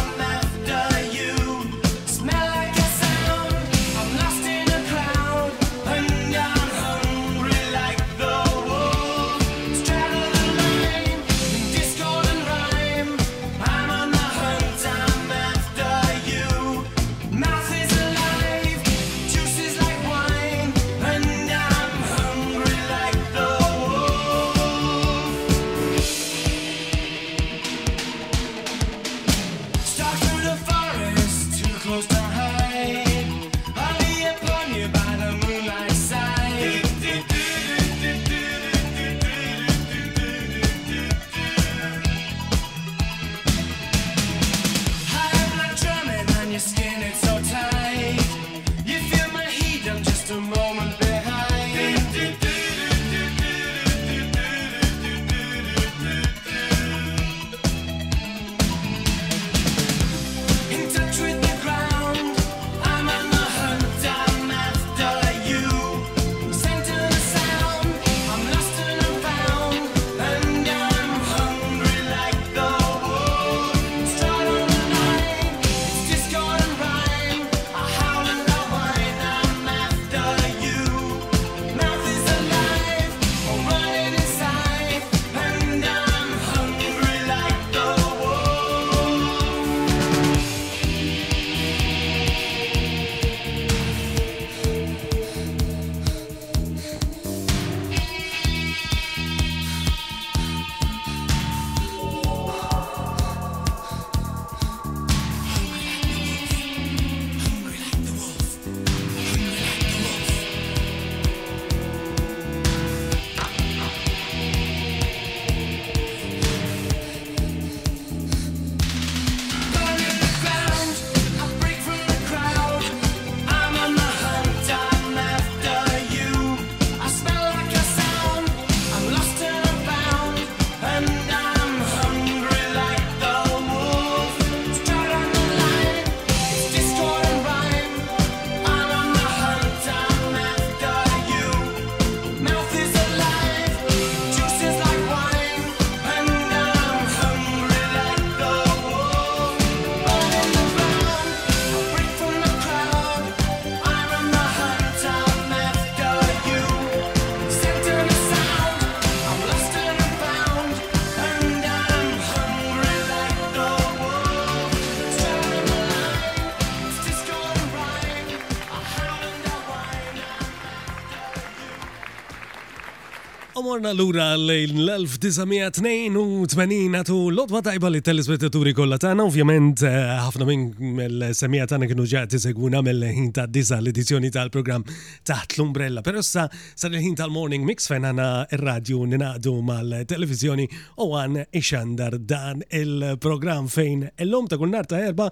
[173.86, 176.56] Morna l-ura l-1982
[176.96, 180.64] għatu l-odwa tajba li telespettaturi kolla tana, ovvjament eh, ħafna minn
[180.98, 184.84] mel semija tana kienu ġa tisegwuna mel ħin ta' disa l-edizzjoni tal program
[185.28, 186.02] taħt l-umbrella.
[186.02, 190.66] pero sa' sar il-ħin tal-Morning Mix fejn għandna r-radju ninaqdu mal televizjoni
[191.06, 195.30] u għan ixandar dan il program fejn l-om ta' kull ta' erba'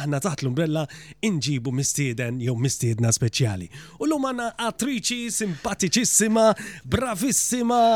[0.00, 0.86] aħna taħt l-umbrella
[1.22, 3.70] inġibu mistieden jew mistiedna speċjali.
[4.02, 6.50] U l-lum għana attriċi simpatiċissima,
[6.82, 7.90] bravissima,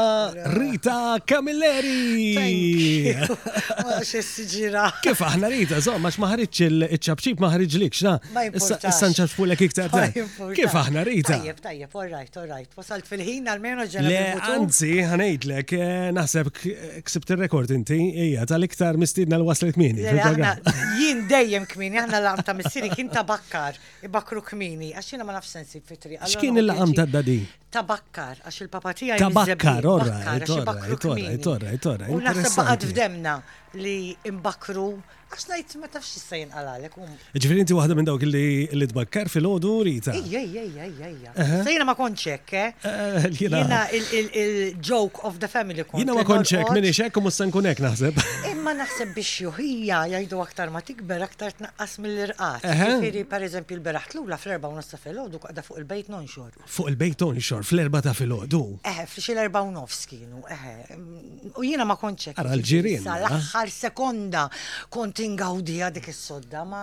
[0.58, 2.32] Rita Camilleri.
[5.02, 8.16] Kif aħna Rita, zo, max maħriċ il-ċabċib maħriċ lik, xna?
[8.56, 10.08] Issa nċabċfu l iktar
[10.58, 11.36] Kif aħna Rita?
[11.38, 12.76] Tajjeb, tajjeb, all right, all right.
[12.78, 14.10] Wasalt fil-ħin, għal-menu ġenna.
[14.10, 14.22] Le,
[14.56, 20.04] anzi, ħanejt lek, eh, naħseb eh, ksibt il-rekord inti, ija, tal-iktar mistidna l-waslet mini.
[21.00, 23.76] Jien dejjem kmini, aħna l-għamta mistiri kien tabakkar,
[24.06, 26.18] ibakkru kmini, għaxina ma nafsensi fitri.
[26.24, 27.38] X'kien il-għamta d-dadi?
[27.76, 29.20] tabakkar, għax il-papa tijaj.
[29.20, 32.10] Tabakkar, orra, orra, orra, orra, orra, orra.
[32.16, 33.36] U nasib baqad f'demna
[33.82, 33.96] li
[34.32, 34.88] imbakru
[35.36, 36.94] Għax najt ma tafx jista' għalalek.
[36.96, 37.10] Um.
[37.36, 40.14] Ġifiri inti waħda minn dawk li tbakkar fil-ħodu rita.
[40.16, 41.32] Ija, ija, ija, ija.
[41.66, 42.70] Sajna ma konċek, eh?
[42.72, 46.00] eh, eh jiena il-joke of the family kont.
[46.00, 48.16] Jiena ma konċek, minni xek u mustan kunek naħseb.
[48.48, 52.64] Imma naħseb biex juħija jgħidu aktar ma tikber aktar tnaqqas mill-irqat.
[53.34, 56.56] per eżempju, l l-ula fl-erba' u fil-ħodu għada fuq il-bejt nonxor.
[56.64, 58.62] Fuq il-bejt nonxor, fl-erba' ta' fil-ħodu.
[58.88, 60.40] Eħe, fl l-erba' u nofs kienu,
[61.56, 62.38] U jiena ma konċek.
[62.40, 63.04] Ara l-ġirien.
[63.04, 63.18] Eh?
[63.20, 64.46] L-aħħar sekonda
[64.92, 66.82] konti tingawdija dik is-sodda ma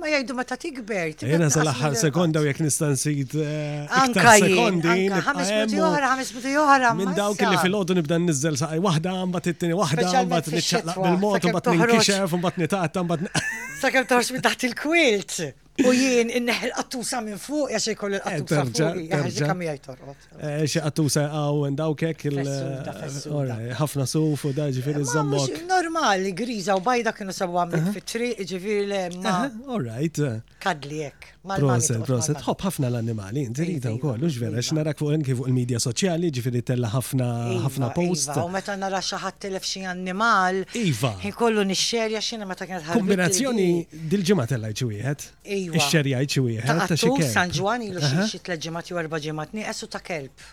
[0.00, 1.12] ma jgħidu meta tikber.
[1.30, 4.94] Jena sal-aħħar sekonda u jekk nistansit eh, Anka sekondi.
[5.28, 6.92] Ħames minuti johra, ħames minuti oħra.
[7.02, 11.82] Minn dawk li fil-ħodu nibda nizzel saqaj waħda, mbagħad it-tieni waħda, n nitxaqlaq bil-mod, mbagħad
[11.82, 13.44] ninkixef, mbagħad nitaqta, mbagħad.
[13.84, 15.40] Sakemm torx minn taħt il-kwilt.
[15.80, 20.26] U jien inneħ qattusa minn fuq, jax ikollu l-qattusa eh, fuq, jax ikam jajtorqot.
[20.36, 25.62] Eh, Xie qattusa għaw dawkek il-ħafna eh, suf u da ġifiri z-zammok.
[25.70, 29.38] Normali, griża u bajda kienu sabu għamlik fit-triq, ġifiri l-emma.
[29.66, 30.20] All right.
[30.62, 31.32] Kadlijek.
[31.42, 35.00] Proset, proset, hop ħafna l animali inti rita iva, iva, u kollu, ġvera, vera, x'narak
[35.00, 38.30] fuq anki fuq il-medja soċjali, ġifiri tella ħafna iva, ħafna post.
[38.44, 41.10] U meta nara xaħat telef xi animal, Iva.
[41.32, 43.00] Ikollu nixxerja x'inha meta kienet ħafna.
[43.02, 43.66] Kombinazzjoni
[44.14, 45.24] dil ġemat tellajt xi wieħed.
[45.58, 45.80] Iva.
[45.80, 47.30] Ixxerja xi wieħed ta' xi kelb.
[47.34, 50.46] San Ġwan ilu xie tliet ġimgħat ju erba' ġimgħat esu ta' kelb.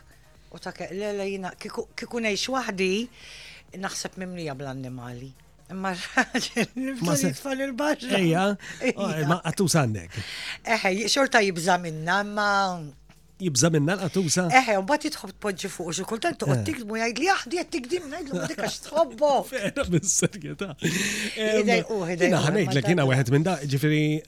[0.49, 5.27] U ta' kelb, l-lejna, kiku ngħix naħseb mimnija bl animali
[5.71, 5.93] Ma
[7.05, 8.17] ma se il-baxra.
[8.17, 8.45] Ejja,
[8.97, 10.15] oh, ma għattu sannek.
[10.65, 12.49] Eħe, xorta jibza minna, ma
[13.39, 14.43] jibza minna l-qatusa.
[14.59, 18.07] Eħe, un bat jitħob t-podġi fuq xi kultant t tikdmu jgħid li aħdi qed tikdim
[18.09, 19.29] ngħidlu ma dikax tħobbo.
[19.51, 20.73] Fera mis-serjetà.
[21.39, 24.19] Jiena ħnejdlek jiena wieħed minn da, ġifieri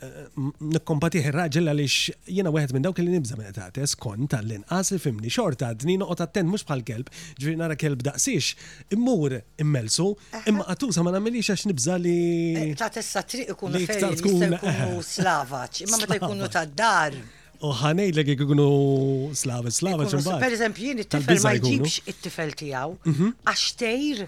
[0.78, 4.62] nikkompatih ir-raġel għaliex jiena wieħed minn dawk li nibża meta tagħtes kont li
[5.02, 8.56] fimni xorta dni noqgħod attent mhux bħal kelb, ġifieri nara kelb daqsix
[8.96, 10.08] immur immelsu,
[10.48, 12.72] imma qatusa ma nagħmilix għax nibża li.
[12.80, 17.20] Ta' tessa triq ikun fejn jkunu slavaċ, imma meta jkunu ta' dar.
[17.62, 20.08] U ħanej li għi slava, slava
[20.42, 23.30] Per eżempju, jien it-tifel ma jġibx it-tifel tijaw, mhm.
[23.46, 24.24] għax tejr,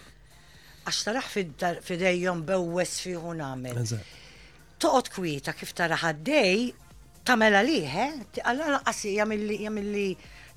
[0.85, 1.31] għax taraħ
[1.87, 3.81] fidejjom bewwes fiħu namel.
[4.83, 6.67] Toqot kwieta kif taraħ għaddej,
[7.25, 8.05] tamela liħe,
[8.43, 10.09] għallan għassi jamilli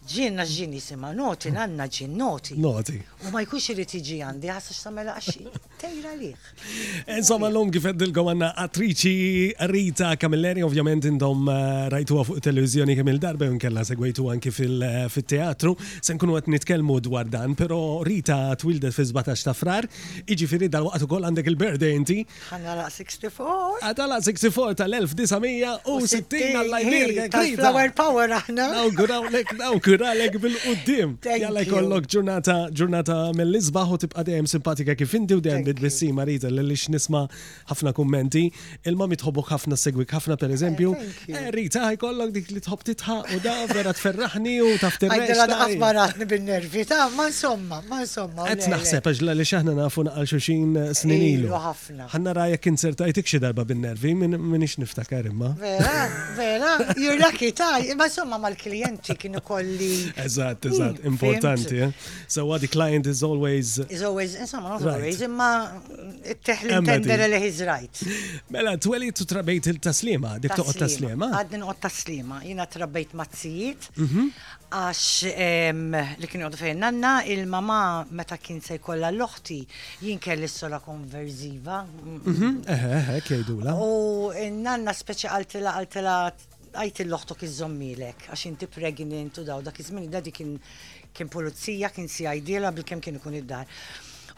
[0.06, 1.54] ġinna ġin jisima noti, mm.
[1.56, 2.54] nanna ġin noti.
[2.62, 3.00] Noti.
[3.26, 5.50] U ma jkunx irrid tiġi għandi, għasa xtamela għaxi,
[5.80, 6.44] tejra liħ.
[7.16, 9.10] Insomma, l-lum kifeddilkom għanna attriċi
[9.72, 15.08] Rita Kamilleri ovvjament indom eh, rajtu fuq televizjoni kamil darba darba unkella segwejtu anki eh,
[15.16, 15.74] fil-teatru,
[16.06, 19.88] sen kunu għat nitkelmu dwar dan, pero Rita twildet fi 17 ta' frar,
[20.26, 22.20] iġi firri dal-waqt u koll għandek il-birthday inti.
[22.52, 23.82] Għanna la 64.
[23.90, 27.58] Għadala 64 tal-1960 għallajnir.
[27.58, 28.70] Flower Power aħna.
[28.76, 29.54] Nawguraw lek,
[29.96, 31.14] Nawguralek bil-qoddim.
[31.40, 36.48] Jalla jkollok ġurnata ġurnata mill-isbaħ u tibqa' dejjem simpatika kif inti u dejjem bid-bissi Marita
[36.52, 37.24] lilix nisma'
[37.70, 38.44] ħafna kummenti.
[38.84, 40.92] Il-ma mitħobbok ħafna segwik ħafna pereżempju.
[40.92, 45.16] Eh, eh, Rita jkollok dik li tħobb titħaq u da vera tferraħni u taf tirrex.
[45.16, 48.46] Għajdela daqasbaratni bin-nervi ta' ma insomma, ma insomma.
[48.50, 51.62] Qed naħseb għax li xaħna nafu naqal xuxin snin ilu.
[52.14, 55.54] Ħanna rajek insertajtik xi darba bin-nervi minix niftakar imma.
[55.62, 56.06] Vera,
[56.36, 57.16] vera, you're
[57.56, 59.85] ta' ma insomma mal-klijenti kienu kolli
[60.16, 61.76] Eżatt, hmm, eżatt, importanti.
[61.76, 61.90] Eh?
[62.28, 63.78] So what uh, the client is always.
[63.88, 65.50] Is always, insomma, not always, imma
[66.34, 68.00] it-teħli mm, tendere li his right.
[68.52, 71.28] Mela, t-weli tu trabbejt il-taslima, dik toqgħod taslima.
[71.40, 74.26] Għadni noqgħod taslima, jiena trabbejt mazzijiet, mhm.
[74.76, 75.04] għax
[76.22, 77.80] li kien jgħodu fejn nanna, il-mama
[78.18, 79.60] meta kien se jkollha l-oħti
[80.02, 81.82] jien kelli sola konverziva.
[81.86, 82.36] Mm, mm.
[82.36, 82.58] Mhm.
[82.74, 83.76] Eħe, eħe, la.
[83.78, 84.30] U
[84.62, 86.18] nanna speċi għaltila għaltila
[86.82, 90.56] għajt il-loħtok iż-żommilek, għax inti pregnant u daw, dak iż-żmien da kien
[91.16, 93.70] kien pulizija, kien CID la bil-kem kien ikun id-dar.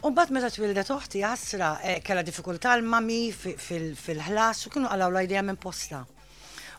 [0.07, 5.41] U bat meta twilda toħti għasra eh, kella diffikultà l-mami fil-ħlas u kienu għalaw l-idea
[5.43, 6.05] minn posta.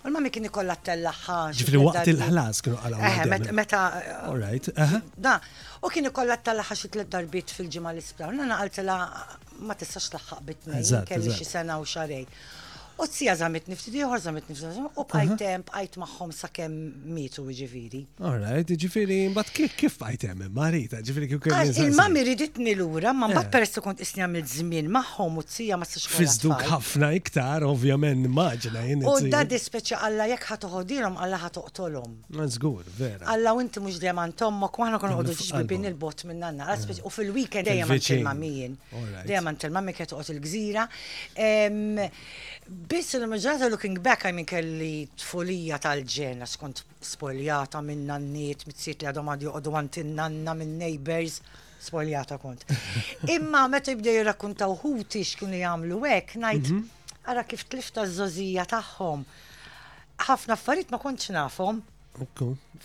[0.01, 1.37] U l-mami kien ikolla t-tellaħħa.
[1.59, 3.05] Ġifri waqt il-ħlas kienu għalaw.
[3.29, 3.83] Eh, meta.
[4.31, 4.73] All right.
[5.21, 5.35] Da,
[5.85, 8.33] u kien ikolla t-tellaħħa xi tliet darbit fil-ġimgħa l-isptar.
[8.41, 8.97] Nana għaltela
[9.69, 12.25] ma tistax laħħaq bitnej, kelli xi sena u xarej.
[13.01, 16.73] U t-sija zamit nifti diħor, zamit nifti u bħajtem, bħajt maħħom sa' kem
[17.17, 18.01] mitu ġifiri.
[18.29, 21.55] Alright, ġifiri, mbat kif kif bħajtem, marita, ġifiri kif kif.
[21.57, 23.53] Ah, Il-mami riditni l-ura, ma mbat eh.
[23.55, 26.11] peress kont isni għamil zmin maħħom u t ma s-sax.
[26.19, 29.07] Fizduk ħafna iktar, ovvjament, maġna jen.
[29.09, 32.19] U dadi speċa għalla jek ħatuħodilom, għalla ħatuqtolom.
[32.53, 33.25] Zgur, vera.
[33.33, 37.97] Għalla u inti mux demantom, ma kwaħna kon għodu ġibin il-bot minnanna, u fil-weekend dejjem
[37.97, 38.79] għantil mamijin.
[39.25, 40.89] Dejjem għantil mamijin kietu għot il-gżira.
[42.91, 49.29] Biss il-maġġata looking back, I kelli tfolija tal-ġena, skont spoljata minn nanniet, mit-sit li għadhom
[49.31, 51.37] għadju għoddu għantin nanna minn neighbors,
[51.87, 52.65] spoljata kont.
[53.37, 57.15] Imma meta jibdew jirrakkuntaw ħutix kienu jagħmlu hekk, ngħid mhm.
[57.31, 59.23] ara kif tlifta z-żożija tagħhom.
[60.27, 61.79] Ħafna affarijiet ma kontx nafhom,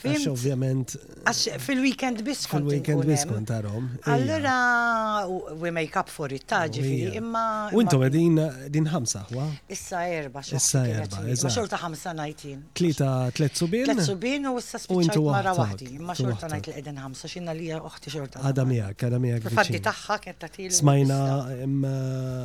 [0.05, 0.94] Għax ovvjament.
[1.25, 2.62] Għax fil-weekend biskont.
[2.67, 3.88] Fil-weekend biskont għarom.
[4.12, 5.27] Allora,
[5.60, 7.44] we make up for it, taġi, oh, imma.
[7.75, 8.38] U intom għedin
[8.72, 9.48] din ħamsa, għu?
[9.74, 10.62] Issa erba, xorta.
[10.62, 11.48] Issa erba, eżatt.
[11.48, 12.62] Ma xorta ħamsa najtin.
[12.77, 13.88] Tlita, tlet subin?
[13.89, 15.89] Tlet subin u issa spiċċajt mara wahdi.
[16.05, 18.46] Ma xorta najt l-edin ħamsa, xinna li uħti xorta.
[18.46, 19.58] Għada miegħek, għada miegħek.
[19.58, 20.72] Fatti taħħa ketta til.
[20.82, 21.22] Smajna
[21.58, 21.67] eh,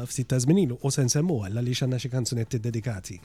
[0.08, 3.20] f-sitta zminilu, u sen semmu għalla li xanna xie kanzunetti dedikati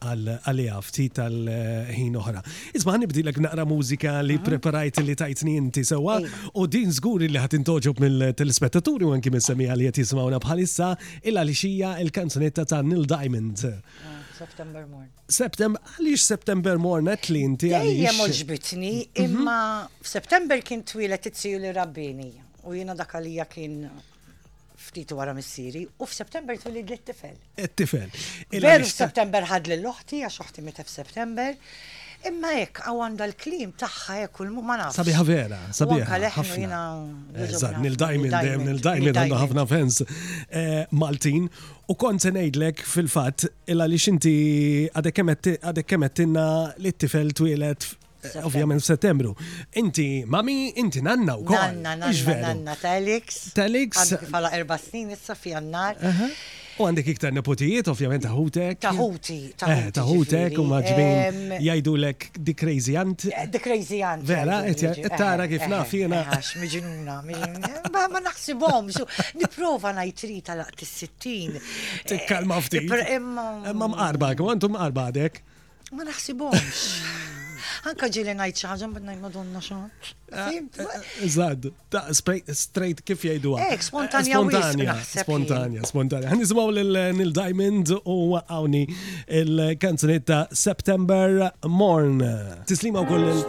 [0.00, 2.42] għal ftit tal-ħin oħra.
[2.76, 6.18] Isma' nibdilek naqra mużika li preparajt li tajtni inti sewa
[6.54, 10.90] u din żgur li ħadd intoġob mill-telespettaturi u għanki mis-semija għal qed jismawna bħalissa
[11.24, 13.66] il xija il-kanzunetta ta' Neil Diamond.
[13.66, 15.10] Ah, September morn.
[15.38, 18.00] September, għalix September morn għet li inti għalix?
[18.00, 19.22] Ejja moġbitni, mhm.
[19.24, 19.58] imma
[20.02, 22.32] f'September kien twilet it li rabbini
[22.66, 23.86] u jina dakalija kien
[24.88, 27.36] ftit wara missieri u f'Settembr twilid l-tifel.
[27.64, 28.10] It-tifel.
[28.62, 31.56] Veru f'Settembr ħad l-loħti għax oħti meta f'Settembr.
[32.26, 34.96] Imma jekk għaw għanda l-klim taħħa jekk u ma nafx.
[34.96, 36.30] Sabiħa vera, sabiħa.
[36.36, 36.78] ħafna.
[37.46, 38.32] Eżat, nil-dajmin,
[38.66, 41.46] nil-dajmin għanda ħafna fens eh, Maltin.
[41.86, 44.36] U kont se ngħidlek fil-fatt illa li xinti
[44.94, 46.48] għadek kemettinna
[46.82, 47.86] li t-tifel twilet
[48.34, 49.32] Ovvijament f'Settembru.
[49.80, 51.56] Inti mami, inti nanna u kol.
[51.56, 53.50] Nanna, nanna, nanna, telix.
[53.54, 54.14] Telix.
[54.30, 55.98] Fala erba snin issa fi għannar.
[56.76, 58.78] U għandek iktar nepotijiet, ovvjament taħutek.
[58.84, 59.84] Taħuti, taħuti.
[59.86, 63.24] Eh, taħutek, u maġbin jajdu lek di crazy ant.
[63.24, 64.26] Di eh, crazy ant.
[64.28, 64.58] Vera,
[65.16, 66.20] tara eh, kif nafina.
[66.34, 68.04] Għax, miġinuna, miġinuna.
[68.12, 68.92] Ma naħsibom,
[69.40, 71.56] niprofa najtri tal għat s-sittin.
[72.12, 72.92] Tikkalma ftit.
[73.16, 75.40] Imma mqarba, għantum mqarbadek.
[75.96, 76.86] Ma naħsibomx.
[77.84, 80.12] Anka ġili najt xaħġa, bħed najt madonna xaħġa.
[81.30, 83.82] Zad, ah, eh, eh, straight kif jajdu għak.
[83.86, 84.36] spontanja.
[84.40, 86.30] Spontanja, spontanja, spontanja.
[86.30, 88.82] Għan eh, nisimaw l-Nil Diamond u għawni
[89.42, 92.20] il-kanzunetta September Morn.
[92.66, 93.44] Tislimaw koll il-.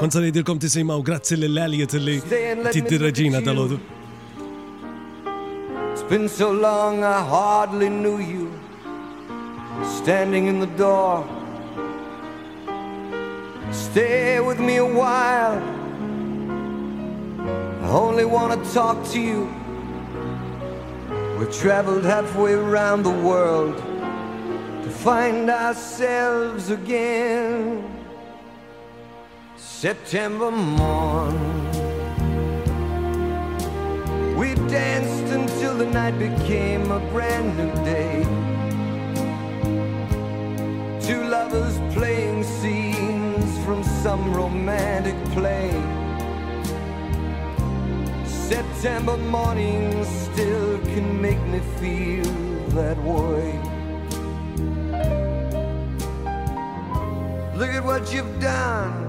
[0.00, 2.16] Konsan jidilkom tislimaw grazzi l-għalijiet li
[2.70, 3.80] tiddirraġina dal-ħodu.
[5.92, 8.50] It's been so long I hardly knew you
[10.00, 11.24] standing in the door
[13.72, 15.56] Stay with me a while.
[17.82, 19.48] I only want to talk to you.
[21.38, 23.78] We traveled halfway around the world
[24.84, 27.82] to find ourselves again.
[29.56, 31.40] September morn.
[34.36, 38.22] We danced until the night became a brand new day.
[41.06, 42.81] Two lovers playing sea
[44.02, 45.70] some romantic play.
[48.26, 52.24] September morning still can make me feel
[52.70, 53.46] that way.
[57.56, 59.06] Look at what you've done.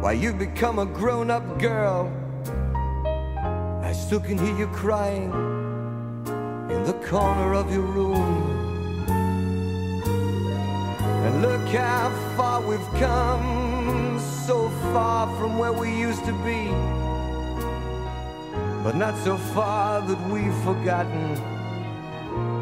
[0.00, 2.10] Why, you've become a grown up girl.
[3.82, 5.30] I still can hear you crying
[6.70, 8.64] in the corner of your room.
[11.48, 16.60] Look how far we've come, so far from where we used to be.
[18.84, 21.36] But not so far that we've forgotten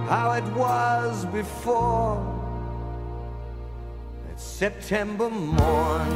[0.06, 2.20] how it was before.
[4.30, 6.10] It's September morn.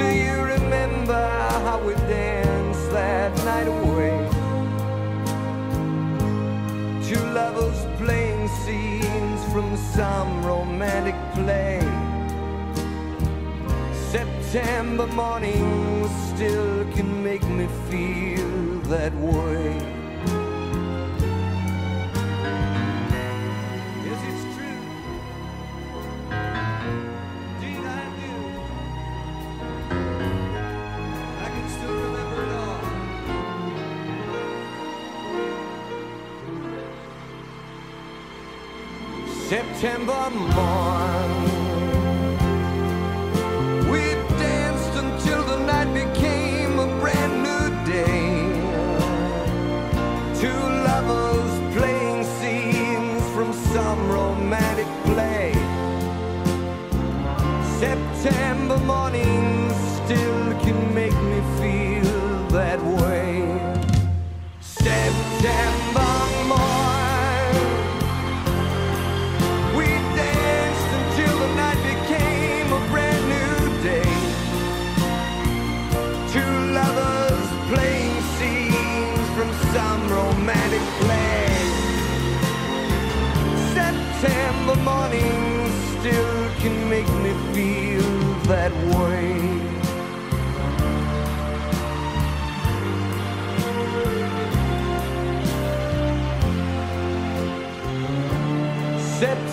[0.00, 1.24] Do you remember
[1.66, 4.14] how we danced that night away?
[7.08, 9.05] Two lovers playing sea
[9.56, 11.80] from some romantic play.
[14.10, 18.46] September morning still can make me feel
[18.80, 19.95] that way.
[39.76, 41.55] September morn.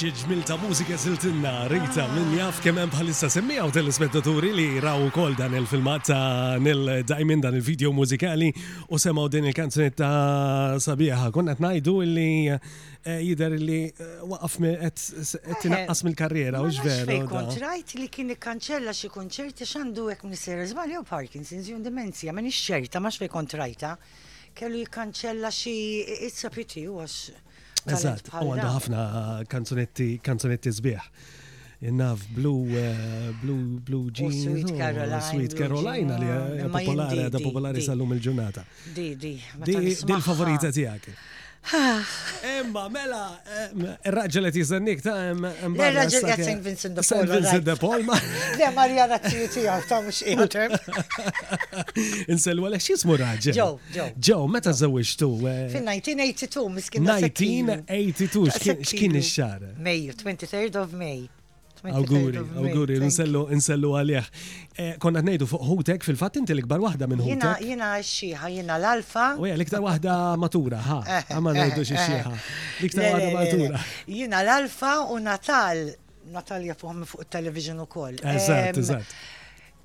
[0.00, 4.96] xie ġmil ta' mużika ziltinna rita minn jaf kemm hemm bħalissa semmijaw telespettaturi li raw
[5.04, 8.48] ukoll dan il-filmat ta' nil dajmin dan il-video mużikali
[8.88, 11.28] u semgħu din il ta' sabiħa.
[11.36, 15.04] Konna qed ngħidu li eh, jidher li eh, waqaf qed
[15.66, 17.18] tinaqqas mill-karriera u ġveru.
[17.34, 22.48] Kontrajt li kien ikkanċella xi kunċerti x'għandu hekk missier żball jew Parkinson's jew demenzja minn
[22.48, 23.96] nix xerta ma xfej kontrajta.
[24.56, 25.74] kellu jikkanċella xi
[26.24, 27.30] it's a pity għax
[27.88, 29.04] Eżatt, u għandu ħafna
[29.48, 31.04] kanzunetti, kanzunetti zbieħ.
[31.88, 34.36] Innaf Blue, eh, Blue, Jeans.
[34.42, 35.20] Sweet Carolina.
[35.30, 38.64] Sweet Carolina li popolari, da popolari sal-lum il-ġurnata.
[38.94, 39.40] Di, di.
[39.64, 40.84] Di di, favorita di,
[41.70, 43.38] Emma, mela,
[44.08, 45.52] il-raġel li jizennik ta' emma.
[45.68, 46.56] Il-raġel għat St.
[46.64, 47.20] Vincent de Paul.
[47.24, 47.34] St.
[47.34, 48.16] Vincent de Paul, ma.
[48.60, 50.74] Le, Marja razziju tijaw, ta' mux iħotem.
[52.32, 53.54] Insellu għalek xismu raġel.
[53.54, 54.08] Ġo, ġo.
[54.28, 55.28] Ġo, meta zawiex tu?
[55.46, 55.66] Eh?
[55.76, 57.06] Fin-1982, miskin.
[57.06, 58.48] 1982,
[58.90, 59.68] xkien ix-xar?
[59.78, 61.28] May, 23rd of May.
[61.88, 64.26] Auguri, auguri, nsellu għalih.
[64.76, 67.62] Eh, konna t-nejdu fuq Hotek fil-fat inti l-ikbar wahda minn Hotek.
[67.64, 69.28] Jina xieħa, jina l-alfa.
[69.40, 72.32] U l-iktar wahda matura, ha, eh, għamma eh, nejdu xieħa.
[72.82, 73.82] L-iktar wahda matura.
[74.20, 75.86] Jina l-alfa u Natal,
[76.36, 78.20] Natalja fuq il television u koll.
[78.22, 79.14] Eżat, eżat.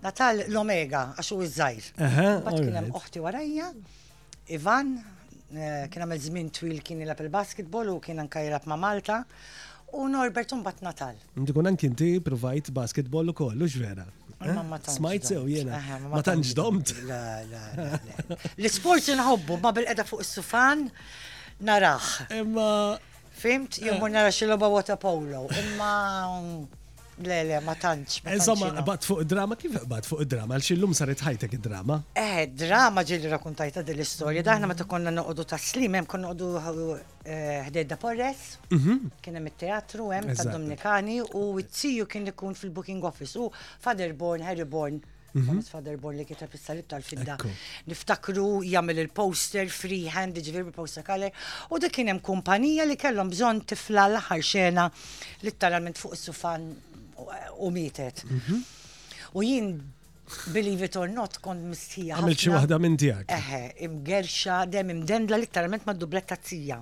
[0.04, 1.92] Natal l-Omega, għaxu iż-żajr.
[2.10, 3.72] Eħe, kienem uħti warajja,
[4.60, 4.92] Ivan,
[5.90, 9.24] kien il żmien twil kien jilab il-basketball u kien anka ma' Malta
[9.96, 11.16] u Norbert un bat Natal.
[11.40, 14.06] Ndikun anki inti provajt basketball u kollu ġvera.
[14.92, 15.80] Smajt sew jena.
[16.12, 16.92] Ma tanġ domt.
[17.10, 17.22] La,
[17.52, 18.38] la, la.
[18.60, 20.88] L-sport nħobbu, ma bil-edha fuq s sufan
[21.68, 22.24] narax.
[22.40, 22.70] Imma.
[23.36, 24.14] Fimt, jommu eh.
[24.16, 25.48] narax il-loba water polo.
[25.62, 25.96] Imma.
[27.17, 28.19] Le, le, ma tantx.
[28.25, 30.57] Eh, insomma, bat fuq id-drama, kif bat fuq id-drama?
[30.57, 32.01] Għal-xillum saret ħajtek id-drama?
[32.19, 36.98] Eh, drama ġilli rakuntajta dell istoria Daħna meta konna noqdu ta' slim, hemm konna noqdu
[37.24, 38.98] eh, ħdejda Porres, mhm.
[39.24, 45.00] kien hemm it-teatru hemm ta' Dominikani u t-siju kien ikun fil-booking office u Fatherborn, Harryborn.
[45.36, 47.36] Thomas Fatherborn li kiteb is-salib tal-fidda.
[47.91, 51.36] Niftakru jagħmel il-poster freehand, ġifieri poster color,
[51.75, 54.88] u dik kien hemm kumpanija li kellhom bżonn tifla l-aħħar xena
[55.43, 56.67] li tara minn fuq is-sufan
[57.34, 58.24] Eh, u mietet.
[59.34, 59.84] U jien
[60.54, 62.17] believe it or not, kon mistija.
[62.17, 63.30] Għamil xi waħda minn tiegħek.
[63.36, 66.80] Eħe, imgerxa, dem imdendla literalment ma' dubletta tzija.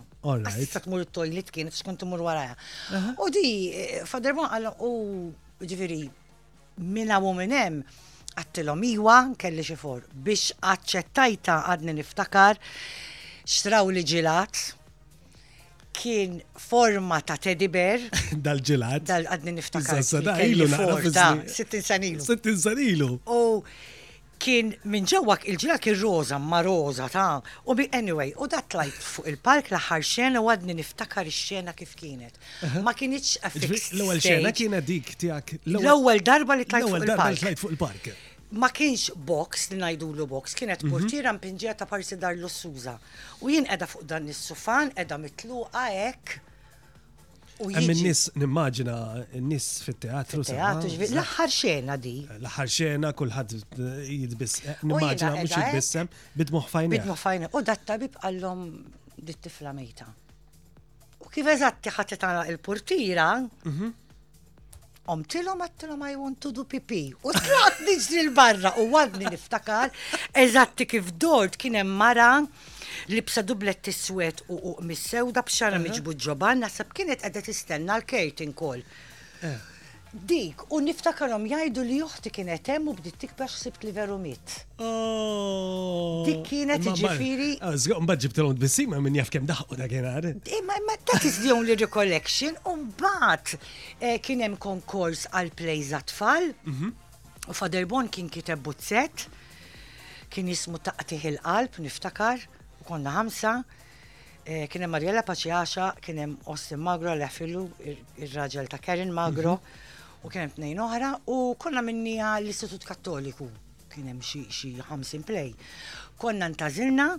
[0.62, 2.56] Issa tmur it-toilet kienet xkont mur waraja.
[3.20, 4.92] U di, eh, fader ma' għal u
[5.64, 6.02] ġifiri,
[6.98, 7.82] minna u minnem,
[8.40, 12.62] għattilom iwa, kelli xifor, biex għacċettajta għadni niftakar,
[13.44, 14.72] xtraw li ġilat,
[15.94, 18.02] kien forma ta' teddy bear.
[18.46, 19.06] Dal-ġilat.
[19.08, 20.02] Dal-għadni niftakar.
[21.48, 22.24] Sittin sanilu.
[22.28, 23.16] Sittin sanilu.
[23.30, 23.64] U
[24.44, 27.38] kien minn ġewwa il-ġilat kien roza, ma roza ta'
[27.72, 31.94] u bi anyway, u dat lajt fuq il-park l-aħħar xena u għadni niftakar ix-xena kif
[32.00, 32.36] kienet.
[32.84, 33.92] Ma kienitx affix.
[33.96, 35.56] L-ewwel xena kienet dik tiegħek.
[35.78, 37.08] L-ewwel darba li tlajt fuq il-park.
[37.08, 38.12] L-ewwel darba li tlajt fuq il-park
[38.62, 40.92] ma kienx box li l box, kienet mhm.
[40.94, 42.96] portiera mpinġija ta' parsi dar lussuża.
[43.42, 46.36] U jien edha fuq dan is-sufan, edha mitluqa hekk.
[47.64, 48.46] Għem n-nis, n
[49.40, 50.42] n-nis fit-teatru.
[50.44, 52.16] Teatru, l-axar xena di.
[52.42, 56.92] L-axar xena, kullħad jidbis, n mux jidbissem, bidmuħ fajna.
[56.98, 58.66] Bidmuħ fajna, u dat-tabib għallom
[59.18, 60.10] dit-tifla mejta.
[61.24, 63.30] U kif eżatti ħatet il-portira,
[63.70, 63.94] mhm
[65.12, 67.10] omtilom għattilom I want to do pipi.
[67.26, 69.92] U trat nġri l-barra u għadni niftakar,
[70.44, 72.38] eżatti kif dort kienem mara
[73.10, 74.76] bsa dubletti s-swet u
[75.32, 78.82] da bxara miġbu ġoban, nasab kienet għedha tistenna l-kejtin kol.
[79.44, 79.58] Eh.
[80.14, 84.60] Dik, u niftakarom jajdu li joħti kienet hemm u bditt tikber sibt li veru mit.
[84.78, 85.63] Oh
[86.34, 87.50] dik kienet ġifiri.
[87.62, 90.08] Mbagħad ġibtilhom bissima minn jaf kemm daħqu da kien
[90.60, 93.64] Imma eh, that is the only recollection eh, mhm.
[94.12, 96.50] u kienem konkors għal plejz tfal
[97.50, 99.28] u Faderbon kien kiteb buzzet.
[100.34, 102.42] kien jismu taqtih il-qalb niftakar
[102.82, 103.52] u konna ħamsa
[104.46, 107.14] eh, kien hemm Marjella kienem kien hemm l Magro,
[107.86, 110.24] il ir-raġel ta' Karen Magro mhm.
[110.24, 113.50] u kien hemm tnejn oħra u konna minnija l-Istitut Kattoliku
[113.94, 115.52] kien hemm xi ħamsin play
[116.22, 117.14] konna ntażilna,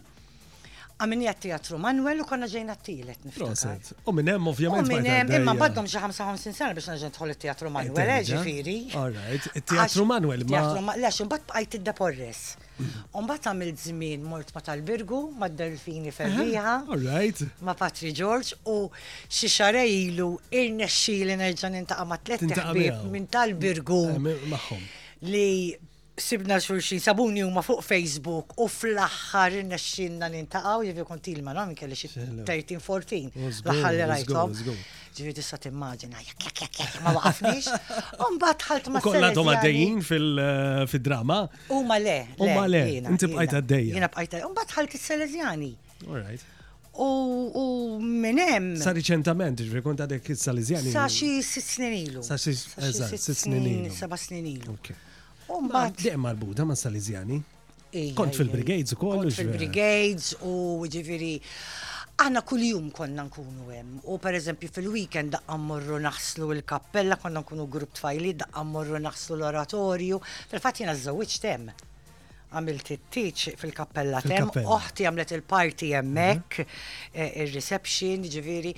[0.95, 3.25] għamini għat teatru Manuel u konna ġejna t-tilet
[4.07, 8.21] U minn hemm U imma baddom xi 55 sena biex naġġa nidħol it-teatru Manuel, eh,
[8.29, 8.77] ġifiri.
[9.01, 10.95] Alright, it-teatru Manuel ma.
[10.95, 12.43] Lex, imbagħad bqajt idda porres.
[12.79, 12.93] Mhm.
[13.21, 16.75] Umbat għamilt żmien mort ma tal-Birgu, ma d-Delfini Ferriħa,
[17.63, 18.89] ma Patri George u
[19.29, 20.19] xi il
[20.51, 24.15] irnexxi li nerġa' nintaqa' ma' tliet minn tal-Birgu.
[24.55, 24.81] Eh,
[25.23, 25.79] li
[26.17, 31.65] sibna xurxin, sabuni huma fuq Facebook u fl-axħar n-naxxinna nesċinna nintaqaw, jivi kont ilma, no,
[31.67, 34.55] minn kelli xie 13-14, l-axħar li rajtom.
[35.15, 37.69] Ġivi tista timmaġina, jek, jek, jek, jek, ma waqafnix.
[38.29, 39.21] Umbat ħalt ma s-sena.
[39.21, 40.01] Kollatom għaddejjin
[40.91, 41.37] fil-drama?
[41.75, 42.17] U ma eh, le.
[42.43, 42.81] U ma le,
[43.13, 43.95] inti bqajt għaddejja.
[43.95, 44.49] Jina bqajt għaddejja.
[44.51, 45.71] Umbat ħalt il-Selezjani.
[46.09, 46.43] All right.
[46.95, 48.73] U minnem.
[48.83, 50.95] Sa riċentament, ġifri kont għadek il-Salezjani.
[50.99, 52.23] Sa xie sitt snin ilu.
[52.27, 54.75] Sa xie s snin Sa Saba snin ilu.
[55.47, 55.97] Umbat.
[55.97, 57.43] Dejjem marbuta ma' Salizjani.
[58.17, 59.23] Kont fil-brigades u kollu.
[59.29, 60.55] Kont fil-brigades u
[60.91, 61.37] ġifiri.
[62.15, 63.97] Għanna kull-jum konna nkunu hemm.
[64.09, 69.39] U per eżempju fil-weekend daqqa morru naħslu l-kappella, konna nkunu grupp tfajli, daqqa morru naħslu
[69.41, 70.21] l-oratorju.
[70.53, 71.73] Fil-fat jena żewġ tem
[72.55, 77.13] għamilt it-teach fil-kappella tem, oħti għamlet il-parti jemmek, mhm.
[77.13, 78.73] eh, il-reception, ġiviri,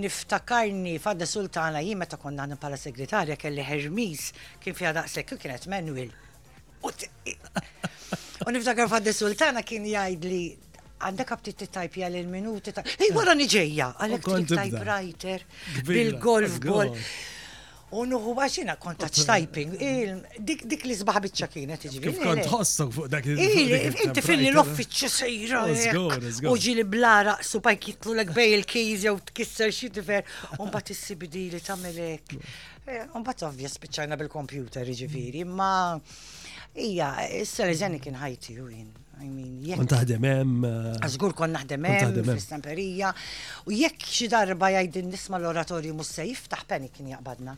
[0.00, 6.10] niftakarni fadda sultana jim meta konna pala segretarja kelli Hermis kien fija daqsek, kienet Manuel.
[8.48, 10.42] U niftakar fadda sultana kien jgħidli
[11.04, 16.96] għandek għabti t-tajpja l-minuti ta' Ej, wara niġeja, għalek t-tajpwriter oh, bil-golf ball.
[17.90, 19.72] Unuħu għaxina konta typing,
[20.38, 22.12] dik li sbaħ bitċa kienet iġbiri.
[22.12, 23.40] Kif kont ħossok fuq dak il
[24.04, 25.14] Inti finni l-offiċċa eh?
[25.16, 26.26] sejra.
[26.52, 30.22] Uġi li blara supaj kitlu l-ek bej il-kejz jew tkisser xi tifer,
[30.62, 32.36] unbat is-CBD li tamelek.
[32.90, 35.72] Eh, unbat ovvja spiċċajna bil-kompjuter iġbiri, ma
[36.78, 37.08] ija,
[37.42, 38.92] s-salizjani kien ħajti u jien.
[39.20, 40.62] Kun taħdem hemm.
[40.94, 43.10] Għażgur eh, kon naħdem hemm fl-istamperija.
[43.66, 47.56] U jekk xi darba jgħidin nisma' l-oratorju mhux se jiftaħ panik jaqbadna.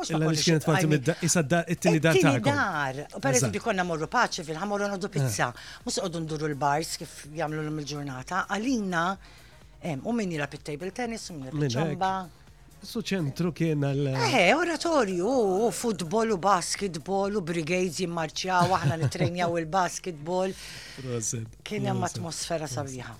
[0.00, 3.00] Illa li xkienet parti mid-isa it-tini eh, dar ta' dar.
[3.22, 5.14] Per eżempju, konna morru paċi fil-ħamorru għoddu eh.
[5.18, 5.50] pizza.
[5.86, 8.46] Mus għoddu nduru l-bars kif jamlu l il-ġurnata.
[8.56, 9.04] Għalina,
[10.02, 12.14] u minni la pit-table tennis, u minni la pit-ċamba.
[12.82, 14.08] Su ċentru kien għal.
[14.26, 15.30] Eh, oratorju,
[15.70, 20.50] futbol u basketbol u brigades jimmarċjaw, aħna nitrenjaw il-basketbol.
[21.62, 23.12] Kien hemm atmosfera sabiħa.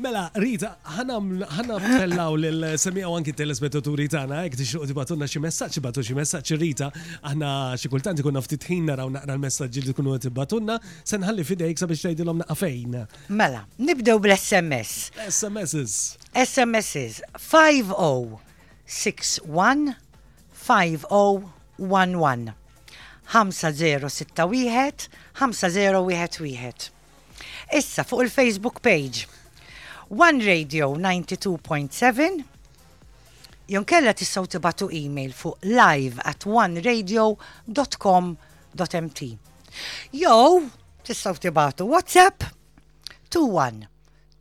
[0.00, 1.18] Mela, Rita, ħana
[1.76, 6.54] mtellaw l semija u anki telespettaturi għek jekk tixruq batunna xi messaġġ, batu xi messaċ
[6.64, 6.88] Rita,
[7.20, 11.82] aħna xi kultant ikun ftit ħin naraw naqra l-messaġġi li tkunu tibatunna, se nħalli fidejk
[11.84, 15.12] sabiex tgħidilhom naqa' Mela, nibdew bl-SMS.
[15.28, 16.16] SMSs.
[16.46, 17.20] SMSs.
[17.50, 18.50] 5-0
[18.86, 19.96] 61
[20.52, 22.54] 5011
[23.24, 26.72] 5061 5011
[27.74, 29.28] Issa fuq il-Facebook page
[30.08, 32.44] One Radio 92.7
[33.68, 39.20] jonkella tistaw tibatu email fuq live at oneradio.com.mt
[40.12, 40.70] Jow
[41.04, 42.44] tistaw tibatu WhatsApp
[43.30, 43.86] 21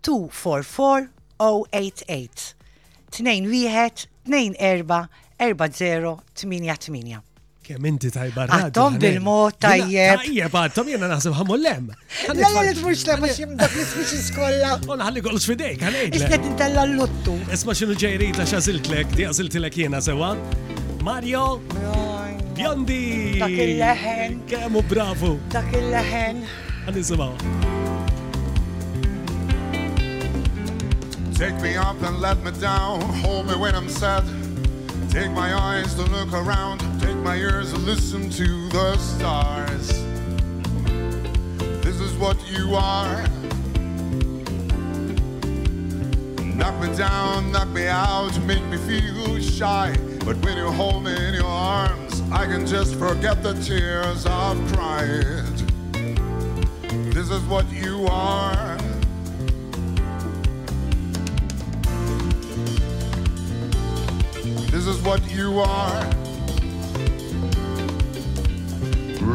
[0.03, 1.07] 244
[1.39, 2.55] 088
[3.11, 7.19] 21 24-40-88.
[7.61, 8.67] Kemm inti tajba radio.
[8.73, 10.23] Għattom bil-mod tajjeb.
[10.25, 11.91] Tajjeb, għattom jena naħseb ħamul lem.
[12.33, 14.71] La la li tmux lem għax jem dak nismix iskolla.
[14.89, 16.17] Un ħalli kollox fidejk, ħalejk.
[16.17, 17.35] Isnet intella l-luttu.
[17.53, 20.31] Isma xinu ġejrit għax għaziltlek, di għaziltilek jena sewa.
[21.05, 21.61] Mario.
[22.57, 23.37] Biondi.
[23.41, 24.33] Dak il-leħen.
[24.49, 25.31] Kemm bravu.
[25.53, 26.41] Dak il-leħen.
[26.89, 27.33] Għanisimaw.
[31.41, 34.23] Take me up and let me down, hold me when I'm sad.
[35.09, 39.87] Take my eyes to look around, take my ears to listen to the stars.
[41.83, 43.23] This is what you are.
[46.55, 49.97] Knock me down, knock me out, make me feel shy.
[50.23, 54.73] But when you hold me in your arms, I can just forget the tears I've
[54.73, 55.57] cried.
[57.15, 58.70] This is what you are.
[64.83, 66.03] This is what you are.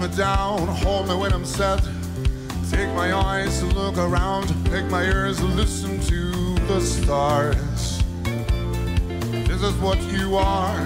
[0.00, 1.82] me down, hold me when I'm sad.
[2.70, 8.02] Take my eyes and look around, take my ears and listen to the stars.
[9.48, 10.80] This is what you are.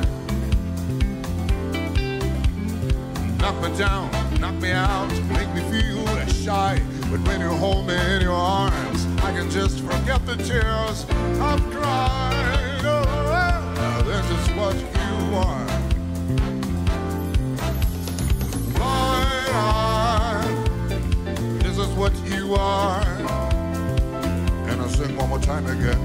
[3.39, 6.07] Knock me down, knock me out, make me feel
[6.45, 6.81] shy.
[7.11, 11.05] But when you hold me in your arms, I can just forget the tears
[11.39, 12.83] I've cried.
[12.85, 15.72] Oh, this is what you are.
[21.63, 23.01] This is what you are.
[24.67, 25.99] And I sing one more time again.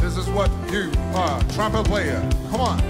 [0.00, 1.40] this is what you are.
[1.54, 2.20] Trumpet player,
[2.52, 2.80] come on.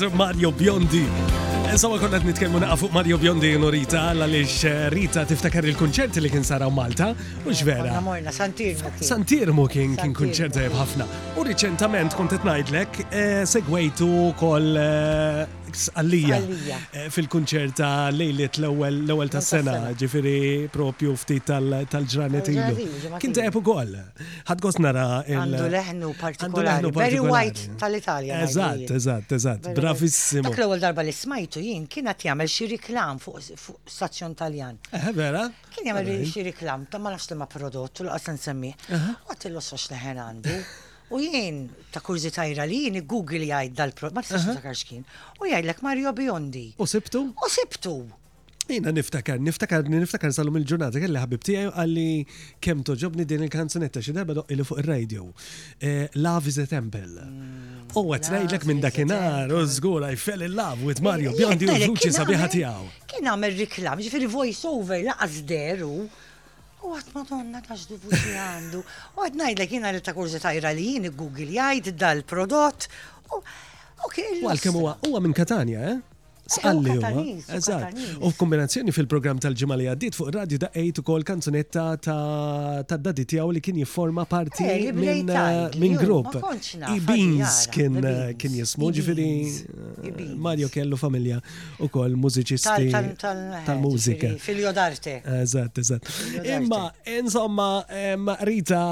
[0.00, 0.12] Mr.
[0.14, 1.04] Mario Biondi.
[1.72, 6.20] Insomma, konna nitkellmu naqa fuq Mario Biondi u Rita, għalix eh, Rita tiftakar il konċert
[6.22, 7.10] li kien saraw Malta,
[7.42, 7.98] u vera.
[8.00, 9.02] Morna, Santirmu kien.
[9.10, 11.08] Santirmu kien kien kunċert ħafna.
[11.34, 15.47] U riċentament kontet najdlek, eh, segwejtu kol eh,
[15.78, 16.36] Caps għallija
[16.90, 21.44] eh, fil-kunċerta lejlit l-ewwel tas-sena, ġifieri propju ftit
[21.92, 22.86] tal-ġranet ilu.
[23.22, 23.92] Kien ta' epu gol.
[24.48, 26.90] Ħadd gost nara Għandu leħnu partikolari.
[26.98, 28.40] Very white tal-Italja.
[28.48, 29.70] Eżatt, eżatt, eżatt.
[29.78, 30.48] Bravissimo.
[30.50, 33.54] Dak l-ewwel darba li smajtu jien kien qed jagħmel xi riklam fuq
[33.94, 34.80] stazzjon Taljan.
[34.90, 35.46] Eh, vera?
[35.76, 38.74] Kien jagħmel xi riklam ta' ma nafx li ma prodott l-qas nsemmi.
[38.90, 40.58] Għat il-osfax leħen għandu.
[41.10, 45.04] U jien ta' kurzi tajra li jien Google jgħid dal pro ma tistax takarx kien.
[45.40, 46.66] U jgħidlek Mario Biondi.
[46.80, 47.22] U sibtu?
[47.32, 47.94] U sibtu.
[48.68, 52.10] Jina niftakar, niftakar, niftakar salum il-ġurnata kelli ħabib tijaj, għalli
[52.66, 55.24] kemm toġobni din il-kanzunetta xi darba doqqili fuq ir-radio.
[55.80, 57.08] Eh, love is a temple.
[57.16, 61.64] Mm, u qed ngħidlek minn dakinhar u żgur I fell in love with Mario Biondi
[61.64, 62.92] u l-vuċi eh, eh, sabiħa tiegħu.
[63.08, 65.94] Kien għamel riklam, ġifiri voice over laqas deru.
[66.86, 68.82] U għat madonna ta' xdubu xi għandu.
[69.18, 72.86] U najd l jina li ta' kurzi tajra li jien, Google jajt, dal-prodott.
[73.34, 73.40] U
[74.06, 76.17] għal-kem huwa minn Katania, eh?
[76.48, 77.10] Sqalli huwa.
[77.52, 77.98] Eżatt.
[78.20, 83.60] U f'kombinazzjoni fil-programm tal ġimali li fuq radio daqgħid ukoll kanzunetta ta' dadi tiegħu li
[83.64, 85.28] kien jifforma parti eh, minn
[85.94, 86.38] eh, grupp.
[86.94, 89.28] Ibins kien eh, kien jismu ġifieri
[90.48, 91.42] Mario kellu familja
[91.84, 92.88] ukoll mużiċisti
[93.68, 94.32] tal-mużika.
[94.46, 95.18] Fil-jodarte.
[95.42, 96.08] Eżatt, eżatt.
[96.54, 96.86] Imma
[97.18, 97.70] insomma
[98.48, 98.84] Rita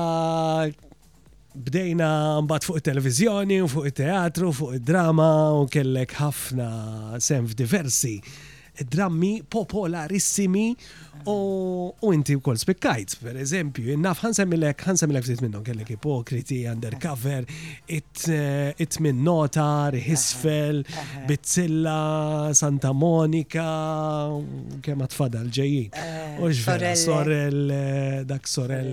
[1.64, 2.08] bdejna
[2.44, 5.28] mbagħad fuq it-televiżjoni u fuq it-teatru, fuq id-drama
[5.60, 6.68] u kellek ħafna
[7.24, 8.16] sem diversi
[8.84, 10.74] drammi popolarissimi
[12.00, 13.16] u inti wkoll spekkajt.
[13.24, 17.44] per eżempju, innaf ħansemmilek, ħansemmilek ftit minnhom kellek ipokriti, undercover,
[17.90, 20.84] it eh, minn nota, rihisfel,
[21.28, 24.28] bizzilla, Santa Monica,
[24.84, 25.88] kemm tfadal ġejjin.
[25.92, 27.58] Eh, u sorel,
[28.28, 28.92] dak sorel.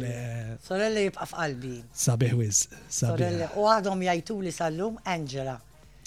[0.64, 1.76] Sorel jibqa' f'qalbi.
[1.94, 5.60] Sabiħ u għadhom jajtu li sallum, Angela.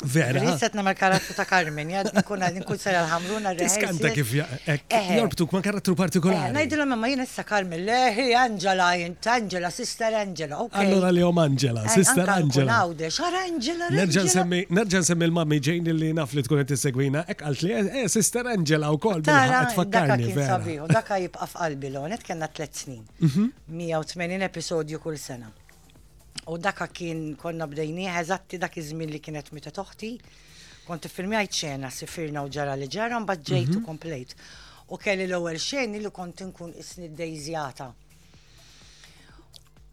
[0.05, 0.41] Vera.
[0.41, 5.09] Rissat namel karattu ta' Carmen, jad nkun għad nkun sar għal-ħamruna Iskanta kif eh, eh.
[5.17, 6.51] jorbtuk ma' karattu partikolari.
[6.51, 10.61] Eh, Najdilom ma' jina sa' Carmen, leħi Angela, jint Angela, sister Angela.
[10.77, 12.77] Allora li jom Angela, sister Angela.
[12.83, 13.89] Għawde, xar Angela.
[13.97, 18.93] Nerġan semmi l-mammi ġejn li nafli tkun għet segwina ek għalt li, eh, sister Angela
[18.93, 20.35] u kol, għatfakkarni.
[20.93, 23.01] Daka jibqa f'qalbi l-għonet kena tlet snin.
[23.25, 24.43] 180 mhm.
[24.51, 25.49] episodju kull sena.
[26.47, 30.11] U daka kien konna bdejni eżatti dak iż-żmien li kienet meta toħti.
[30.87, 33.83] Kont iffirmjajt xena sifirna u ġara li ġara mbagħad ġejt mhm.
[33.89, 34.35] komplejt.
[34.95, 37.89] U kelli l-ewwel xeni li kont inkun isni dejżjata.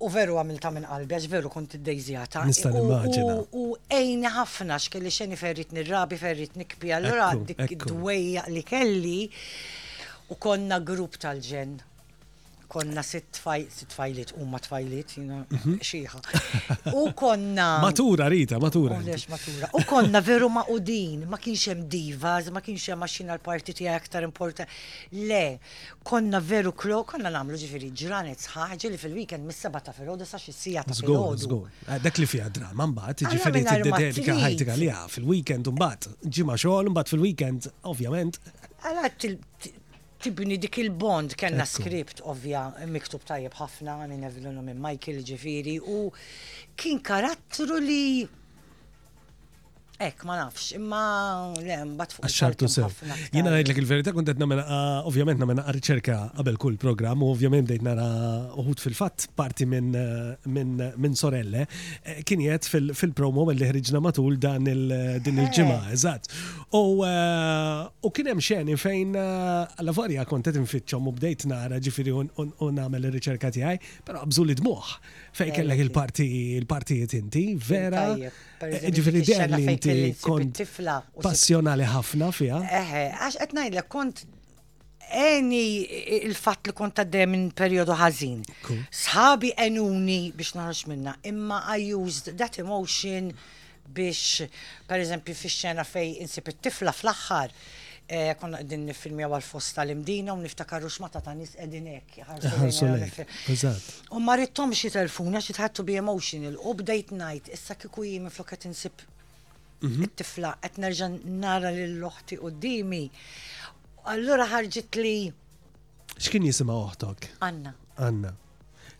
[0.04, 2.44] U veru għamilta minn qalbi, għax veru kont id-dejżjata.
[2.46, 3.39] Nistan immaġina.
[3.58, 3.63] U
[3.98, 9.20] ejni ħafna x'kelli xeni ferritni rabi, ferritni kpi, allura dik id-dwejja li kelli
[10.30, 11.80] u konna grupp tal-ġen
[12.73, 13.38] konna sit
[13.89, 15.75] fajlit, u ma tfajlit, jina, mhm.
[15.86, 16.21] xieħa.
[16.97, 17.65] U konna.
[17.86, 18.97] Matura, Rita, matura.
[19.29, 19.69] matura.
[19.77, 23.99] U konna veru ma' din, ma kienx hemm divas, ma kienx hemm maċina l-parti tiegħek
[24.01, 24.65] aktar importa.
[25.13, 25.43] Le,
[26.03, 30.41] konna veru klo, konna namlu ġifiri ġranet sħagġi li fil-weekend mis sabata ta' fil sa'
[30.41, 35.69] xissija ta' fil Zgo, eh, Dak li fija drama, mbagħad ġifiri t-dedika ħajtika li fil-weekend,
[35.77, 36.09] mbagħad
[36.39, 38.41] ġima xogħol, mbagħad fil-weekend, ovvjament.
[38.83, 39.31] Għalat,
[40.23, 42.62] tibni dik il-bond kellna skript ovvja
[42.95, 45.97] miktub tajjeb ħafna minn Evelyn u minn Michael ġifiri u
[46.79, 48.05] kien karattru li
[50.01, 51.01] Ek, ma nafx, imma
[51.62, 52.23] lem, bat fuq.
[52.25, 52.88] Għaxħartu sew.
[53.32, 57.69] Jina ek il-verita kont għedna mena, ah, ovvjament, namena riċerka għabel kull program, u ovvjament
[57.69, 58.08] dejt għara
[58.63, 61.67] uħut fil-fat parti minn sorelle,
[62.01, 65.93] eh, kien jgħet fil-promo għalli ħriġna matul dan din il ġima eh.
[65.93, 66.25] eżat.
[66.73, 71.77] U, eh, u kien hemm xeni fejn għalla varja kont qed nfittxhom u bdejt nara
[71.77, 72.23] ġifiri u
[72.71, 73.79] nagħmel il riċerka tiegħi,
[74.10, 74.97] pero qabżu li dmuħ
[75.38, 78.10] fejn kellek il-partijiet inti, vera.
[78.63, 80.62] Ġifieri derli inti kont
[81.24, 82.60] passjonali ħafna fiha.
[82.80, 84.24] Eħe, għax qed ngħidlek kont
[85.19, 85.65] eni
[86.24, 88.41] il-fat li kont għaddej minn periodu ħażin.
[89.02, 93.32] Sħabi enuni biex naħroġ minna, imma I used that emotion
[93.93, 94.48] biex,
[94.88, 97.52] per eżempju, fi xena fej insib it-tifla fl-axħar,
[98.08, 103.28] eh, konna għedin nifilmja għal-fost tal-imdina u niftakarru xmata ta' nis għedin ek.
[104.15, 108.69] U marittom xie telfuna xie tħattu bi emotional u bdejt najt, issa kiku jim flokket
[108.72, 109.04] insib
[109.84, 110.04] Mhm.
[110.08, 111.10] it-tifla qed nerġa'
[111.43, 113.04] nara lil oħti qudiemi.
[114.13, 115.15] Allura ħarġit li.
[116.17, 117.28] X'kien jisimha oħtok?
[117.48, 117.74] Anna.
[118.00, 118.32] Anna.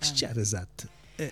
[0.04, 0.86] X'ċereżat?
[1.24, 1.32] Eh,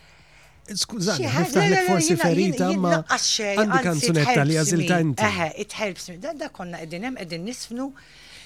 [0.72, 5.26] skużani, li forsi ferita ma għandi kanzunetta li għazilta inti.
[5.28, 6.18] Eħe, it helps me.
[6.24, 7.92] Da konna qegħdin hemm edin nisfnu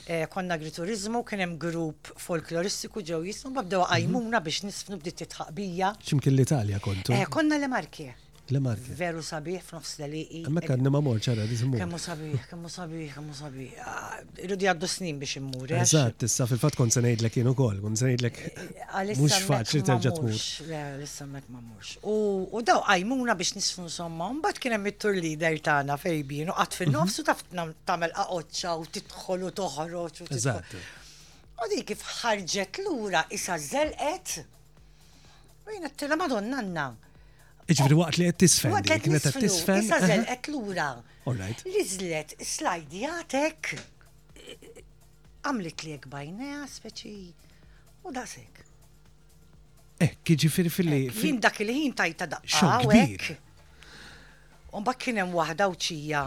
[0.09, 5.93] eh, konna agriturizmu, kien hemm grupp folkloristiku ġew jismu babdew għajmuna biex nisfnu bdiet titħaqbija.
[6.05, 7.13] X'imkien l-Italja kontu?
[7.17, 8.13] Eh, konna l-Markie.
[8.53, 8.93] L-Marke.
[8.99, 10.39] Veru sabiħ f'nofs deliqi.
[10.53, 11.79] Ma kanna ma morċ għara dizmu.
[11.81, 13.69] Kemmu sabiħ, kemmu sabiħ, kemmu sabiħ.
[13.81, 14.19] Ah,
[14.51, 15.71] di għaddu snin biex immur.
[15.73, 15.79] Eh?
[15.81, 18.41] Eżat, issa fil-fat kon senajd l-ek jenu kol, kon senajd l-ek.
[19.17, 20.43] Mux faċ li terġa tmur.
[20.69, 21.95] Le, lissa mek ma mux.
[22.05, 27.23] U daw għajmuna biex somma insomma, bat kienem mittur li lider tana u għat fil-nofs
[27.23, 30.27] u taf tamel aqoċċa u titħol u toħroċ.
[30.37, 30.77] Eżat.
[31.65, 34.37] U di kif ħarġet l-ura, issa zelqet.
[35.65, 36.91] U jina t-tela madonna nanna.
[37.65, 38.73] Iġveri waqt li għed tisfen.
[38.75, 39.79] Waqt li għed tisfen.
[39.81, 40.89] Isazel, għed l-ura.
[41.25, 41.63] Alright.
[41.65, 43.71] Lizlet, slajdi għatek,
[45.49, 47.13] għamlit li bajnea, speċi,
[48.05, 48.61] u dasek.
[49.97, 51.01] Eh, kħiġi fil-fil-li.
[51.41, 52.69] dak il-ħin tajta daqqa.
[52.69, 53.31] Għawek.
[54.77, 56.21] Unbak kienem wahda uċija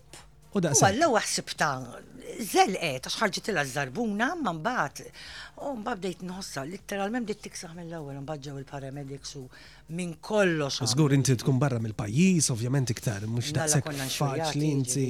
[0.49, 0.71] U da.
[0.81, 1.75] Wallu għasib ta'
[2.49, 5.01] zelqet, għax ħarġet il zarbuna ma mbagħad.
[5.67, 9.43] U mbagħad bdejt nħossa, litteralment bdejt tiksaħ mill-ewwel, mbagħad ġew il-paramedics u
[9.99, 10.79] minn kollox.
[10.93, 15.05] Żgur inti tkun barra mill-pajjiż, ovvjament iktar, mhux mela daqshekk faċli inti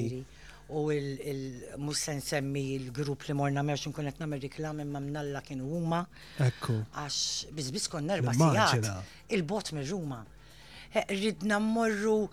[0.76, 6.02] u il-mussen semmi il-grupp li morna merx nkun qed nagħmel riklam imma mnalla kien huma.
[6.50, 6.76] Ekku.
[7.06, 8.92] Għax biss konna erba' sigħat
[9.40, 10.20] il-bot mir-Ruma.
[10.94, 12.24] Eh, ridna mmorru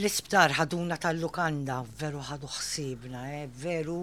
[0.00, 3.96] l-isptar ħaduna tal-lukanda, veru ħadu ħsibna, eh, veru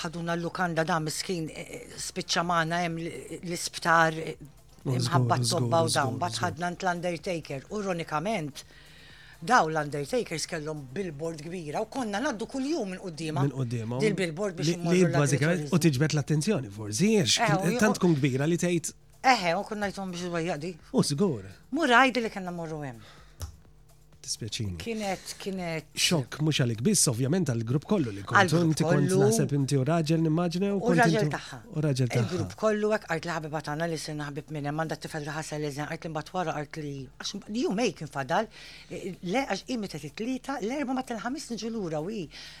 [0.00, 2.96] ħaduna l-lukanda da miskin eh, spiċċa maħna jem
[3.42, 4.16] l-isptar
[4.88, 7.68] imħabba t u dawn, bat ħadna l-undertaker.
[7.76, 8.64] Uronikament,
[9.44, 13.44] daw l-undertakers kellhom billboard kbira u konna naddu kull jum minn qoddima.
[13.44, 14.00] Minn qoddima.
[14.00, 17.12] Dil-billboard biex imorru bażikament u tiġbed l-attenzjoni forzi,
[17.82, 21.46] tant tkun kbira li tgħid Eħe, u kunna jtom biex d U sigur.
[21.74, 23.14] Murajdi li kena morru hemm.
[24.26, 24.74] Dispjaċini.
[24.82, 25.88] Kienet, kienet.
[26.02, 28.54] Xok, mux għalik biss, ovvjament għal-grupp kollu li kont.
[28.58, 30.78] Inti kont naħseb inti u raġel nimmaġne u.
[30.88, 31.60] U raġel taħħa.
[31.76, 32.24] U raġel taħħa.
[32.26, 35.86] Il-grupp kollu għek għart laħbi għatana li s-sena għabib minna, manda tifad raħasa li zin
[35.86, 36.90] għart li mbatwara għart li.
[37.18, 38.50] Għax ju mejk infadal,
[39.26, 42.10] le għax imi t titlita, l-erba ma l ħamis nġulura u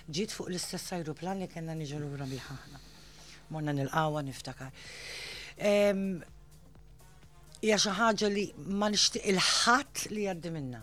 [0.06, 2.84] ġit fuq l-istess aeroplan li kena nġulura biħħana.
[3.54, 4.74] Morna nil-qawa niftakar
[7.62, 8.44] hija xi ħaġa li
[8.76, 10.80] ma nixtieq il-ħadd li jgħaddi minna.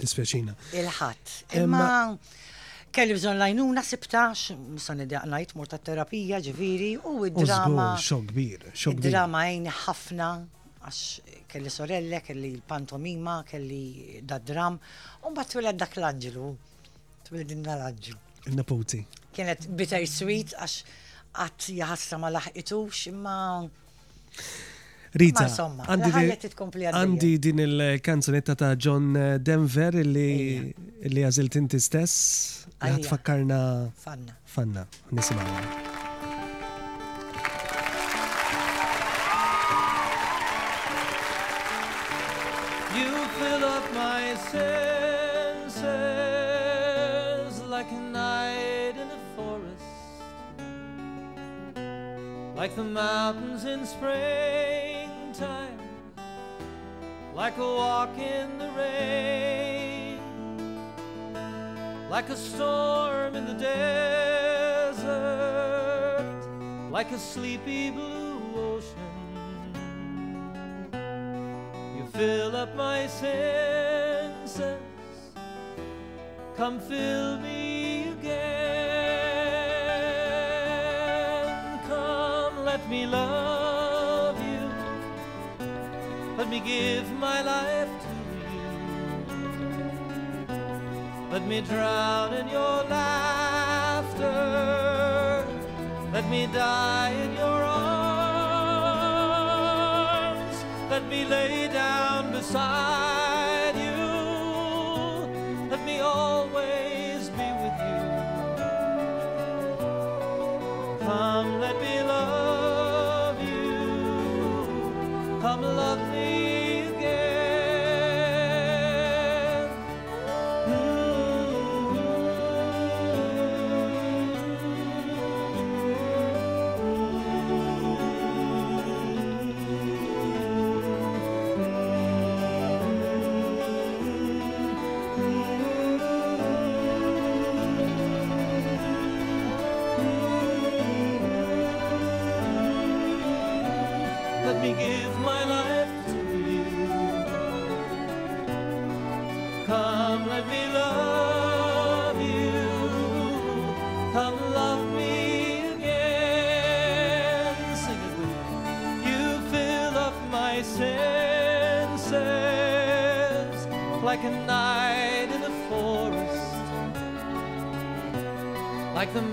[0.00, 0.54] Tispjaċina.
[0.80, 1.32] Il-ħadd.
[1.60, 1.88] Imma
[2.96, 7.90] kelli bżon lajnu nasib tax, musan id-daq najt mur terapija ġiviri u id-drama.
[8.00, 8.92] Xo kbir, kbir.
[8.94, 10.28] Id-drama għajni ħafna,
[10.82, 11.02] għax
[11.52, 14.78] kelli sorelle, kelli pantomima, kelli da' dram,
[15.28, 16.50] un bat twiled dak l-anġelu,
[17.28, 18.22] twilidinna l-anġelu.
[18.48, 19.02] Il-naputi.
[19.36, 20.78] Kienet bitter sweet għax
[21.36, 23.36] għat jħassra ma laħqitux, imma.
[25.16, 33.60] Rita, għandi din il-kanzunetta ta' John Denver illi għazilt inti stess, għad fakkarna
[33.96, 35.62] fanna, fanna, nisimawa.
[42.98, 45.80] You fill up my senses
[47.70, 49.96] like a night in a forest,
[52.56, 54.95] like the mountains in spring
[55.38, 55.78] time
[57.34, 60.18] like a walk in the rain,
[62.08, 64.96] like a storm in the desert,
[66.90, 68.96] like a sleepy blue ocean.
[71.98, 74.70] You fill up my senses,
[76.56, 78.48] come fill me again,
[81.86, 83.65] come let me love.
[86.48, 88.14] Let me give my life to
[88.54, 88.62] you.
[91.32, 94.30] Let me drown in your laughter.
[96.12, 100.64] Let me die in your arms.
[100.88, 101.55] Let me lay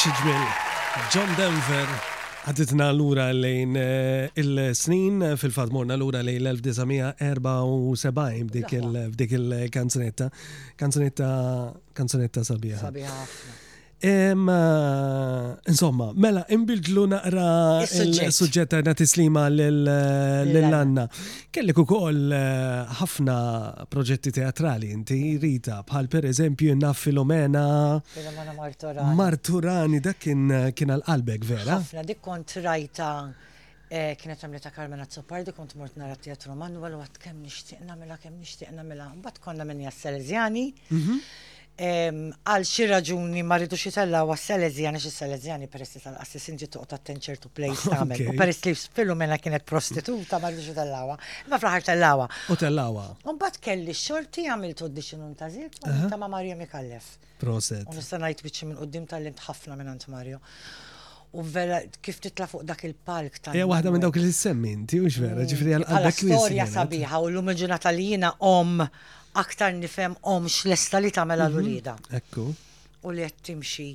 [0.00, 1.88] xieġmil John Denver
[2.48, 8.12] għaditna l-ura lejn eh, il-snin fil-fat morna l-ura lejn l-1974
[9.16, 10.30] b'dik il-kanzunetta
[10.80, 11.28] kanzunetta
[12.00, 12.78] kanzunetta sabiħa.
[12.80, 13.18] Sabiħa
[14.02, 17.48] Insomma, mela, imbidlu naqra
[17.84, 21.04] il-sujġetta na tislima l-Anna.
[21.52, 22.38] Kellek u eh,
[23.00, 23.36] ħafna
[23.92, 27.66] proġetti teatrali inti rita, bħal per eżempju naf Filomena.
[28.14, 29.14] Filomena Marturani.
[29.20, 31.76] Marturani, dak kien għal-qalbek, vera?
[31.82, 33.08] Ħafna, dik kont rajta
[33.92, 38.16] eh, kienet għamlita ta' Carmena dik kont mort nara teatru u għat kem nishtiqna mela,
[38.16, 40.70] kem nishtiqna mela, Bat konna minn jasselżjani.
[40.88, 41.18] Mhm
[41.80, 47.24] għal xi raġuni ma rridux jitella għas selezjani xi selezjani peress tal-assessin ġi toqgħod attent
[47.24, 48.32] ċertu place tagħmel.
[48.34, 51.16] U peress li filumena mela kienet prostituta ma rridux jitellawha.
[51.52, 52.26] Ma fl-aħħar tellawha.
[52.52, 53.06] U tellawha.
[53.24, 57.14] U mbagħad kelli xorti għamilt audition ta' żiet u ta' ma' Marja Mikallef.
[57.40, 57.86] Proset.
[57.88, 60.40] U nista' ngħid biċċi minn qudiem tal-limt ħafna minn Ant Mario.
[61.32, 64.98] U vera kif titla fuq dak il-palk ta' Ja, waħda minn dawk li semmin inti,
[65.00, 65.48] u vera, mm.
[65.52, 66.10] ġifri għal-għal.
[66.18, 68.82] Storja sabiħa u l-lum il ġunata li jina om
[69.32, 71.94] aktar nifem omx l-esta li tamela l-urida.
[71.96, 72.16] Mhm.
[72.16, 72.46] Ekku.
[73.06, 73.86] U li għed timxi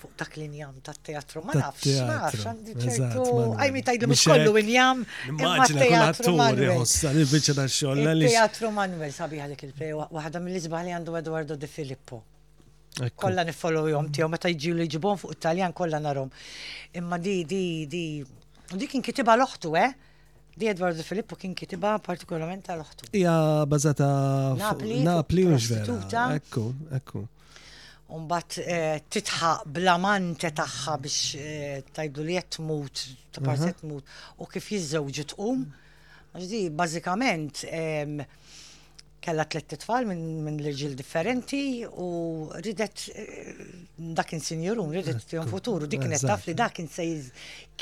[0.00, 1.42] fuq dak l-injam ta' teatru.
[1.46, 3.26] Ma nafx, ma nafx, għandi ċertu.
[3.58, 5.04] Għajmi tajdlu mux kollu injam.
[5.30, 5.86] Immaġina
[6.18, 11.56] kull attur jħossa, il-bicċa ta' xolla Teatru Manuel sabi għalik il-play, waħda mill-izbali għandu Eduardo
[11.56, 12.22] De Filippo.
[13.16, 16.28] Kolla nifollow jom tiegħu meta jġiju li ġibon fuq Italjan kollha narom.
[16.98, 18.04] Imma di, di, di,
[18.74, 19.92] di kien kitiba loħtu, eh?
[20.54, 23.06] Di Edwardo Filippo kien kitiba partikolarment tal-ħtu.
[23.16, 23.34] Ija
[23.72, 24.08] bazata
[24.60, 26.26] Napli u ġvera.
[26.36, 26.64] Ekku,
[26.98, 27.22] ekku.
[28.12, 34.04] Umbat eh, titħaq blamante taħħa biex eh, tajdu li jettmut, ta' partet mut,
[34.36, 35.64] u kif jizzawġu tqum.
[36.36, 37.64] Għaxdi, bazikament,
[39.24, 41.60] kella tlet titfal minn min l-ġil differenti
[42.04, 42.08] u
[42.66, 43.60] ridet eh,
[44.18, 47.04] dakin sinjurum ridet eh, fjom futuru, dik eh, kienet taf li dakin se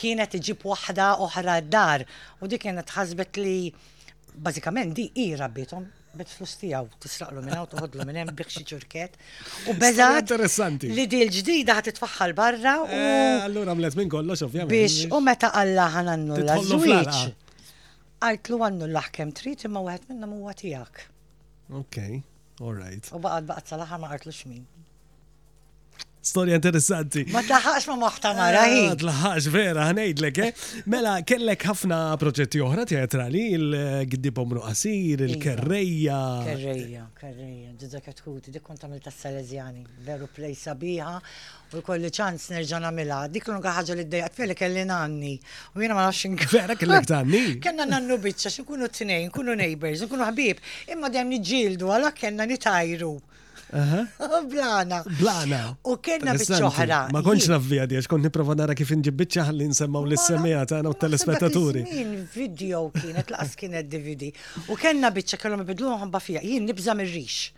[0.01, 2.05] kienet iġib waħda oħra d-dar
[2.45, 3.57] u dik kienet ħazbet li
[4.49, 5.87] bazikament di i rabbitom
[6.21, 9.13] bet flus tijaw, tisraqlu minn u tuħodlu minn hemm biħxi ċurket.
[9.71, 10.33] U bezat.
[10.91, 12.73] Li di l-ġdida ħat tfaħħal barra.
[13.47, 14.73] Allura mlet minn kollox, ovvjament.
[14.75, 17.23] Biex, u meta għalla ħanannu l-azwiċ.
[18.27, 21.07] Għajtlu għannu l ħakem trit imma u għet minna mu għatijak.
[21.73, 21.99] Ok,
[22.63, 23.07] all right.
[23.15, 24.65] U baqad baqad salaħa ma għartlux min.
[26.21, 27.23] Storja interessanti.
[27.33, 28.81] Ma tlaħħax ma moħtamara eh, hi.
[28.91, 30.53] Ma tlaħax vera, eh?
[30.85, 33.73] Mela, kellek ħafna proġetti oħra teatrali, il
[34.07, 36.19] giddi Omru Asir, il-Kerreja.
[36.45, 41.15] Kerreja, Kerreja, ġidżak katkuti, dik kont għamil tas salesjani veru plej sabiħa,
[41.73, 43.23] u kolli ċans nerġan nagħmilha.
[43.39, 45.35] Dik l-unka ħaġa li d dajat fjellek kelli nanni.
[45.73, 46.37] U jiena ma nafxin.
[46.53, 47.45] Vera kellek tanni.
[47.65, 50.61] Kenna nannu biċċa, xinkunu t-tnejn, kunu neighbors, nkunu ħabib,
[50.93, 53.15] imma d-għamni niġġieldu għala kellna nitajru.
[54.51, 55.01] Blana.
[55.21, 55.61] Blana.
[55.87, 56.99] U kena bieċoħra.
[57.15, 60.95] Ma konċ navvija diex, kont niprofa nara kif inġib bitċa ħalli nsemmaw l-semija ta' u
[61.05, 61.85] telespettaturi.
[61.87, 64.33] Min video kienet laqas kienet DVD.
[64.71, 67.49] U kena bitċa kellhom ibidluhom ħamba fija, jien nibżam il rix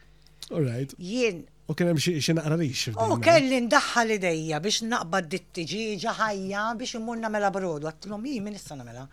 [0.53, 0.93] All right.
[1.01, 2.89] Jien U kien hemm xi naqra rix.
[2.91, 7.87] U kelli ndaħħal idejja biex naqbad d tiġiġa ħajja biex immur mela brodu.
[7.87, 9.05] Għattilhom hi min issa nagħmela.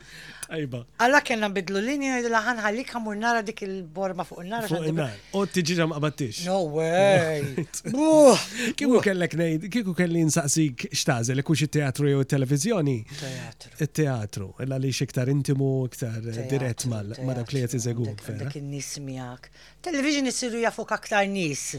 [0.58, 0.80] Ajba.
[1.06, 4.96] Alla kellna nbidlu linja jidla ħanħallik ħamur nara dik il-borma fuq il nar Fuq il
[4.98, 6.42] nar U t-tiġiġa ma qabadtix.
[6.48, 7.46] No way.
[8.80, 12.98] Kieku kellek ngħid, kieku kelli nsaqsik x'tażel ikux it-teatru jew it-televiżjoni.
[13.22, 13.74] Teatru.
[13.86, 16.18] It-teatru, illa li iktar intimu, iktar
[16.50, 18.10] dirett mal dawk li qed iżegħu.
[18.18, 18.36] Eh?
[18.42, 19.50] Dak in-nies miegħek.
[19.86, 21.76] Television isiru jafuk aktar nies.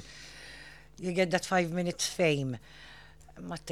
[0.99, 2.59] you get that five minutes fame.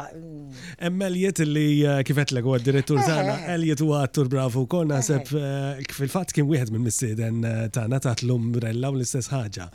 [0.87, 3.55] Emma Elliot li eh, kifet l għu direttur eh, tana, eh.
[3.57, 7.43] Elliot u għattur bravu kol nasib fil-fat kien wieħed minn missieden
[7.75, 9.67] tana taħt l-umbrella u l-istess ħaġa.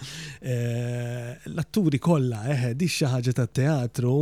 [1.51, 4.17] L-atturi kolla, eħe, di xaħġa ta' teatru,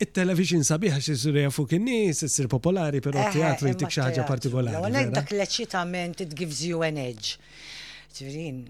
[0.00, 4.80] il-television sabiħa xisur fuq kien nis, popolari, pero teatru jtik xaħġa partikolari.
[4.80, 7.38] Għalek dak l-eċitament, it gives you an edge.
[8.10, 8.64] Ġirin,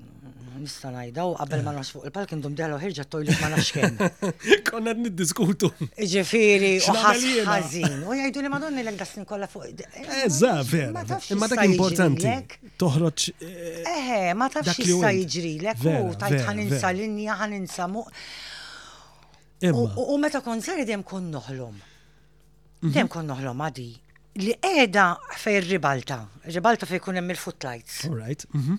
[0.61, 3.71] nista najda u qabel ma nasfuq fuq il-palk indum deħlu ħirġa t tojlu ma nax
[3.73, 3.95] kem.
[4.69, 5.71] Konna niddiskutu.
[5.97, 9.73] Ġifiri, u U jgħidu li madonni l-ek dasin kolla fuq.
[10.27, 10.93] Eżza, vera.
[11.41, 12.29] Ma dak importanti.
[12.81, 13.27] Toħroċ.
[13.41, 15.75] Eh, Eħe, ma tafx jista jġri l
[16.13, 18.13] u tajt ħaninsa linja, ħaninsa muq.
[20.05, 21.81] U meta konzeri dem kun noħlom.
[22.85, 22.93] Mhm.
[22.93, 23.89] Dem kun noħlom għadi
[24.45, 25.05] li qiegħda
[25.43, 26.17] fejn ribalta,
[26.55, 28.05] ribalta fejn kunem hemm il-footlights.
[28.09, 28.47] All right.
[28.55, 28.79] Mhm.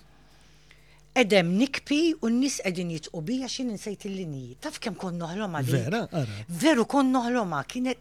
[1.22, 4.54] Edem nikpi u n-nis edin jitqu bija xin nsejt il-linji.
[4.64, 5.74] Taf kem kon noħloma di?
[5.76, 6.44] Vera, ara.
[6.48, 8.00] Veru kon noħloma, kienet.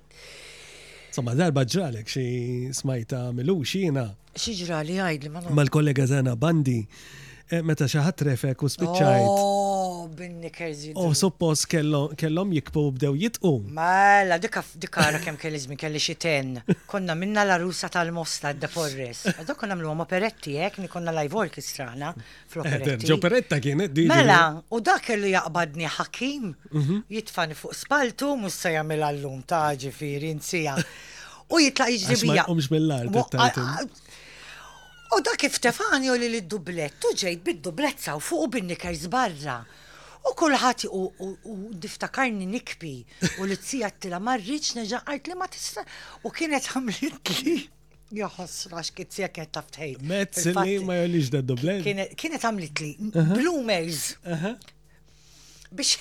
[1.12, 4.06] Somma darba ġralek xie smajta milu xina.
[4.32, 6.78] Xie ġrali għajd li ma Mal kollega zana bandi,
[7.50, 9.28] eh, meta xaħat refek u spiċċajt.
[9.28, 11.00] Oh, bin-knickers jidu.
[11.00, 11.66] Oh, suppos
[12.18, 13.52] kellhom jikbu bdew jitqu.
[13.78, 16.58] Mela, dikka dikara kemm kelli żmien kelli xi ten.
[16.88, 19.26] Konna minna la rusa tal-Mosta de Forres.
[19.48, 22.14] Dak konna nagħmluhom operetti hekk, konna live orchestra ħna
[22.48, 23.62] fl-operetti.
[23.62, 24.08] kienet di.
[24.10, 27.04] Mela, u dak kellu jaqbadni ħakim, mhm.
[27.10, 30.78] jitfani fuq spaltu, mhux se jagħmel allum ta' ġifieri insija.
[31.52, 32.46] U jitlaq jiġribija.
[32.48, 34.02] Mhux mill
[35.12, 39.58] U da kif tefani u li l-dublet, tuġej ġejt bid-dublezza u fuq bin-nikers barra.
[40.30, 42.92] U kullħat u diftakarni nikbi
[43.42, 45.84] u li tzija t-tila marriċ neġaqart li ma tista
[46.28, 47.56] u kienet għamlit li
[48.12, 50.04] xkiet kitzija kienet taftħejt.
[50.06, 51.82] Metzli ma jolix da doblen.
[51.86, 52.92] Kienet għamlit li.
[53.34, 54.14] Bloomers.
[55.72, 55.98] Biex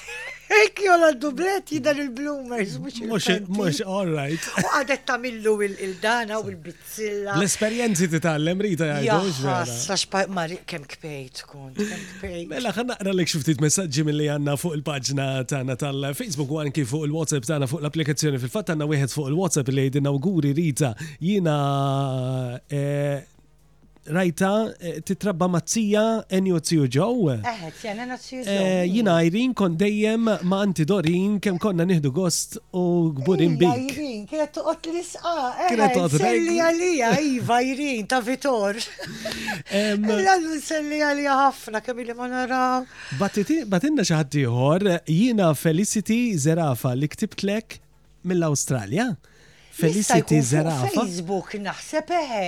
[0.50, 2.72] Ek jola dublet jidan il-bloomers,
[3.06, 4.46] mux il Mux, all right.
[4.58, 7.36] U għadet tamillu il-dana u il-bizzilla.
[7.38, 10.24] L-esperienzi titallem rita għajdu, ġvera.
[10.34, 12.48] mari kem kpejt kont, kem kpejt.
[12.50, 17.06] Mela, xan naqra l-ek xiftit messagġi mill-li għanna fuq il-pagġna tana tal-Facebook u għanki fuq
[17.06, 18.42] il-WhatsApp tana fuq l-applikazzjoni.
[18.42, 21.54] Fil-fat għanna wieħed fuq il-WhatsApp li jidin auguri rita jina
[22.66, 23.20] eh,
[24.06, 28.86] rajta eh, titrabba mazzija Enjo Zio eh, eh, Joe.
[28.88, 33.90] Jina Irene kon dejjem ma anti Dorin kem konna nihdu gost u gburin bik.
[33.90, 35.68] Irene, kienet toqot lisqa' sqa.
[35.68, 38.80] Kienet toqot Selli għalija, Iva Irene, ta' Vitor.
[39.76, 42.62] L-għallu selli għalija ħafna kem li ma nara.
[43.20, 47.80] Batinna xaħatiħor, jina Felicity Zerafa li ktibtlek
[48.24, 49.10] mill-Australja.
[49.80, 50.88] Felicity Zerafa.
[50.96, 52.46] Facebook naħseb eħe.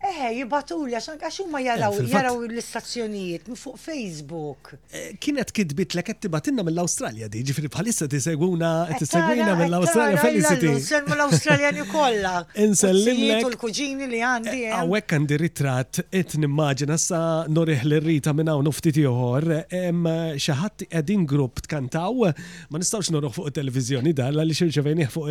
[0.00, 4.70] Eh, jibatulja, xan għaxu ma jaraw, eh, jaraw l-istazzjonijiet fuq Facebook.
[4.92, 10.16] Eh, kienet kidbit l tibatinna mill australia di, ġifri bħalissa tisegwuna, eh, tisegwina mill australia
[10.16, 10.70] felicity.
[10.72, 12.46] Nsemmu l australia ni kolla.
[12.72, 13.44] Nsellimlek.
[13.50, 14.62] l-kuġini li għandi.
[14.78, 21.60] Għawek għandi ritrat, et nimmaġina sa noriħ l-rita minna u nuftit joħor, xaħat edin grupp
[21.68, 22.24] tkantaw,
[22.72, 25.28] ma nistawx norriħ fuq il-televizjoni da, li xirċeveni fuq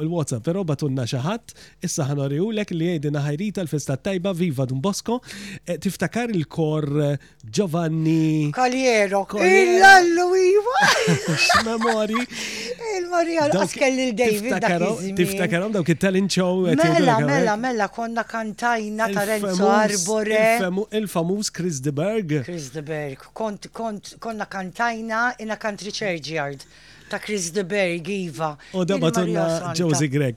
[0.00, 1.52] il-WhatsApp, pero batunna xaħat,
[1.84, 5.20] issa ħanoriħu l-ek li għedina ħajrita l festa tajba viva Dun Bosco,
[5.64, 8.50] eh, tiftakar il-kor eh, Giovanni.
[8.52, 9.26] Kaliero.
[9.34, 11.64] Il-lallu viva!
[11.64, 15.14] memori Il-Maria għaskelli il-David.
[15.18, 16.66] Tiftakarom dawk il-talent show.
[16.68, 20.86] Eh, mela, mela, mela, konna kantajna ta' Renzo Arbore.
[20.92, 22.38] Il-famus Chris de Berg.
[22.44, 23.20] Chris de Berg.
[23.34, 26.62] Konna kantajna in a country churchyard
[27.08, 28.56] ta' Chris de Berry giva.
[28.74, 30.34] U da batunna Josie Greg.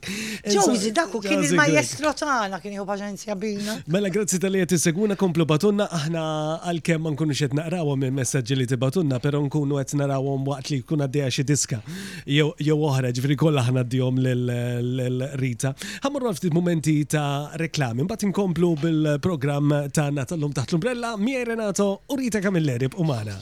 [0.48, 3.76] Josie, daku kien il-majestro tagħna kien jħu paġenzja bina.
[3.92, 6.22] Mela, grazzi tal-li għet segwuna komplu batunna, aħna
[6.72, 11.30] għal-kem ma nkunux qed naqrawa il-messagġi li tibatunna, però nkunu qed narawhom waqt li d-dija
[11.36, 11.82] xi diska
[12.26, 18.70] jew uħra, ġifri kollha aħna d-dijom l rita Ħammurru ftit momenti ta' reklami, mbagħad nkomplu
[18.82, 23.36] bil-programm ta' Natalum taħt l-umbrella, Mie Renato u Rita Kamilleri b'Umana.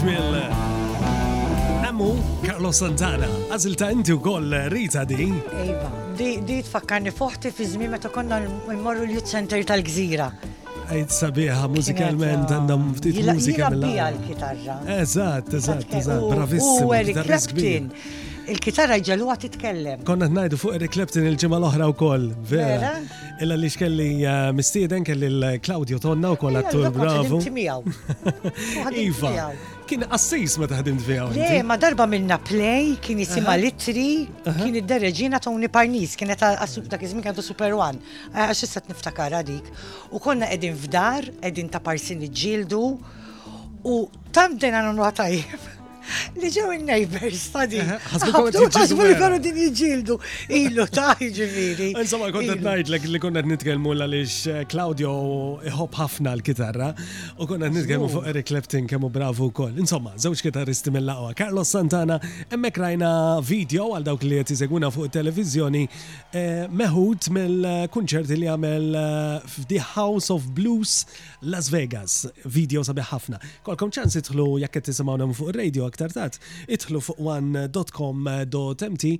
[0.00, 0.06] drill.
[0.06, 0.40] mill
[1.88, 2.08] Ammu
[2.46, 5.18] Carlos Santana, għazilta inti u koll rita di.
[5.60, 8.38] Ejba, di di tfakkarni foħti fi zmi meta konna
[8.72, 10.26] immorru l-Youth Center tal-Gżira.
[10.92, 14.18] Ejt sabiħa mużikalment eh, għandhom ftit mużika mill-għal.
[14.18, 14.78] l-kitarra.
[14.98, 16.88] Eżatt, eżatt, eżatt, bravissimo.
[16.88, 17.86] U Eric Clapton,
[18.56, 20.02] il-kitarra ġaluwa titkellem.
[20.08, 22.96] Konna t-najdu fuq Eric Clapton il-ġimma l-oħra u koll, vera.
[23.42, 27.40] Illa li xkelli eh, mistieden kelli l-Claudio Tonna u kolla tur bravo.
[29.02, 29.42] Iva,
[29.90, 31.32] kien assis ma t-fijaw.
[31.34, 36.86] Le, ma darba minna play, kien jisima litri, kien id-dereġina ta' Parnis, kien għeta għasub
[36.92, 37.98] dak izmin kien Super One,
[38.32, 39.72] għax jistat niftakar għadik.
[40.14, 42.84] U konna edin fdar, edin ta' parsin iġildu,
[43.84, 43.96] u
[44.30, 45.72] tam dena n-nuħatajib.
[46.38, 47.88] Li ġew il-neighbors, din.
[47.94, 50.16] Għazbu li kanu din jġildu.
[50.58, 51.92] Illu ta' ġiviri.
[52.00, 55.14] Insomma, kont najt li konna nitkelmu għalix eh, Claudio
[55.70, 56.90] iħob ħafna l-kitarra
[57.38, 59.78] u konna nitkelmu fuq Eric Clapton kemmu bravu wkoll.
[59.80, 61.32] Insomma, zewġ kitarristi mill-laqwa.
[61.38, 62.18] Carlos Santana,
[62.52, 63.12] emmek rajna
[63.44, 69.84] video għal dawk li jtiseguna fuq televizjoni eh, meħut mill kunċert li għamel eh, f'The
[69.94, 71.04] House of Blues
[71.48, 72.24] Las Vegas.
[72.52, 73.40] Video sabiħ ħafna.
[73.64, 76.38] Kolkom ċans itħlu jekk tisimawnam fuq il-radio aktar tat,
[76.74, 79.10] itħlu fuq one.com.mt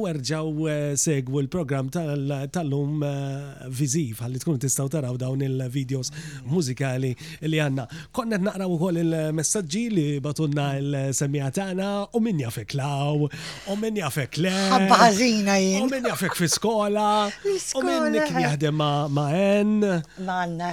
[0.00, 6.12] u erġaw eh, segwu l-program tal-lum eh, viziv għalli tkun tistaw taraw dawn il-videos
[6.46, 7.10] mużikali
[7.50, 7.86] li għanna.
[8.14, 14.54] Konna naqraw ukoll il-messagġi li batunna il-semijatana u min jafek law, u min jafek le.
[14.76, 15.82] Għabbaħazina jien.
[15.82, 19.74] U min jafek fi skola, u min kien jaħdem ma' en.
[20.26, 20.70] Manna,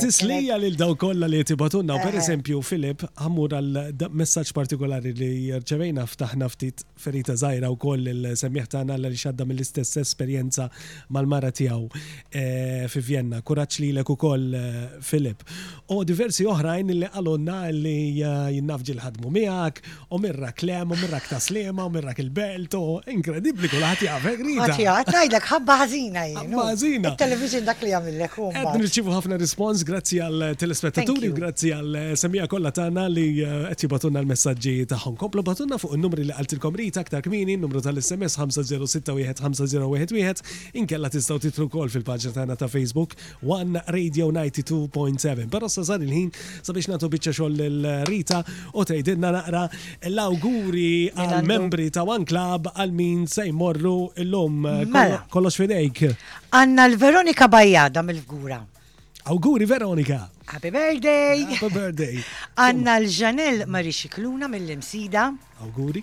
[0.00, 5.50] Tislija lil daw kolla li tibatunna, per eżempju, Filip, għamur għal messaġġ partikolari partikolari li
[5.52, 10.68] rċevejna ftaħna ftit ferita zaħira u koll il-semmiħ taħna li xadda mill-istess esperienza
[11.12, 11.86] mal-mara tijaw
[12.30, 13.42] eh, fi Vienna.
[13.42, 15.42] Kuraċ li l-eku koll eh, Filip.
[15.94, 21.20] U diversi oħrajn li għalonna li eh, jinnafġi l-ħadmu miħak, u mirra klem, u mirra
[21.24, 24.68] ktaslima, u mirra il-belt, u inkredibli kull jgħafek rida.
[24.68, 27.14] Għatijat, najdlek ħabba ħazina Ħabba ħazina.
[27.18, 28.38] Televizjon dak li għamillek.
[28.78, 34.28] Nirċivu ħafna respons grazzi għal telespettaturi, grazzi għal semija kollha tagħna li qed jibatunna l
[34.28, 35.14] messagġi il-ħtiġijiet tagħhom.
[35.42, 40.42] batunna fuq il numri li qaltilkom rid aktar kmini, numru tal-SMS 5061-5011,
[40.80, 43.14] inkella tistgħu titlu wkoll fil-paġna tagħna ta' Facebook
[43.46, 45.48] One Radio 92.7.
[45.48, 46.30] Però sa sar il-ħin
[46.62, 48.42] sabiex nagħtu biċċa xogħol il rita
[48.74, 49.64] u tgħidilna naqra
[50.08, 55.22] l-awguri mela għal-membri ta' One Club għal min se jmorru illum mela.
[55.30, 56.16] kollox fidejk.
[56.52, 58.64] Anna l-Veronika dam mill-Gura.
[59.32, 60.30] Awguri Veronika.
[60.46, 61.40] Happy birthday.
[61.44, 62.16] Happy birthday.
[62.56, 65.24] Anna l-ġanel Marixi Kluna mill-imsida.
[65.66, 66.00] Awguri.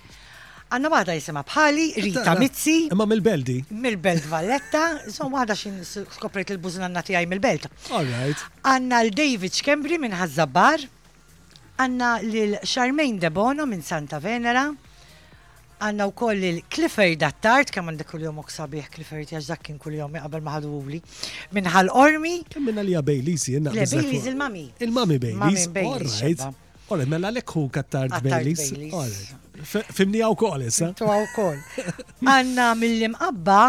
[0.76, 2.76] Għanna għada jisema bħali, Rita Mizzi.
[2.93, 3.55] Imma mill-beldi.
[3.71, 7.65] Mill-belt Valletta, so għada xin skopret il-buzun għanna tijaj mill-belt.
[7.89, 8.45] All right.
[8.61, 10.86] Għanna l-David Kembri minn Ħazzabar.
[11.82, 14.67] Għanna l-Charmaine Bono minn Santa Venera
[15.86, 20.43] għanna u koll il-Clifford għattart, kam għandek kull-jom uqsabiħ Clifford, jax dak kien kull-jom qabel
[20.45, 21.01] maħadu uli,
[21.55, 22.36] minn ħal ormi.
[22.59, 23.73] Minna li għabejlis, jenna.
[23.75, 24.67] Le il-mami.
[24.79, 25.67] Il-mami Bejlis.
[25.86, 26.63] Alright.
[26.86, 28.65] Alright, mela l-ek hu kattart Bejlis.
[28.91, 29.43] Alright.
[29.95, 30.91] Fimni għaw kol, issa?
[30.99, 31.61] Tu għaw kol.
[32.21, 33.59] Għanna mill-imqabba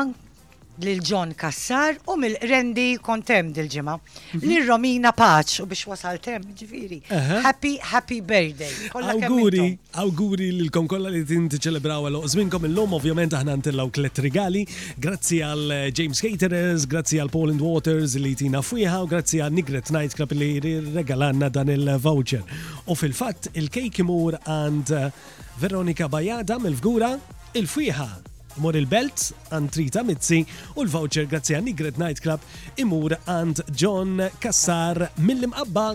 [0.83, 3.99] lil John Kassar u mill Rendi kontem dil-ġimma.
[4.33, 4.47] Mhm.
[4.49, 7.03] Lil Romina Paċ u biex tem, ġifiri.
[7.43, 8.73] Happy, happy birthday.
[8.93, 14.67] Auguri, auguri lilkom kolla li tinti ċelebraw għal Zminkom il-lum, ovvjament aħna ntillaw klet regali.
[14.99, 19.53] Grazzi għal eh, James Caterers, grazzi għal Poland Waters li tina fwiħa u grazzi għal
[19.57, 20.59] Nigret Night Club li
[20.97, 22.43] regalanna dan il-voucher.
[22.87, 25.11] U fil-fat, il-kejk imur għand eh,
[25.59, 27.15] Veronika Bajada mill-fgura
[27.57, 30.41] il-fwiħa mor il-belt għand Trita Mizzi
[30.77, 32.45] u l-voucher grazzi għan Nigret Nightclub
[32.81, 35.91] imur għand John Kassar mill-imqabba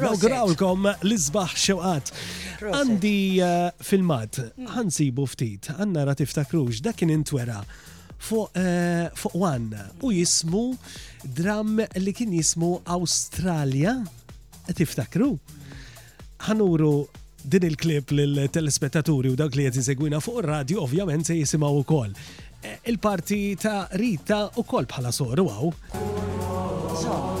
[0.00, 2.08] Nawgurawlkom l-izbaħ xewqat.
[2.66, 3.16] Għandi
[3.46, 7.60] eh, filmat, għansibu ftit, għanna ra tiftakrux, dakin intwera
[8.24, 10.70] fuq eh, wanna u jismu
[11.36, 14.00] dram li kien jismu Australia,
[14.74, 15.36] tiftakru?
[16.44, 16.96] ħanuru
[17.44, 22.14] din il-klip lill-telespettaturi u dak li qed segwina fuq ir-radio ovvjament se u wkoll.
[22.62, 27.32] Eh, il-parti ta' Rita u kol bħala soru għaw.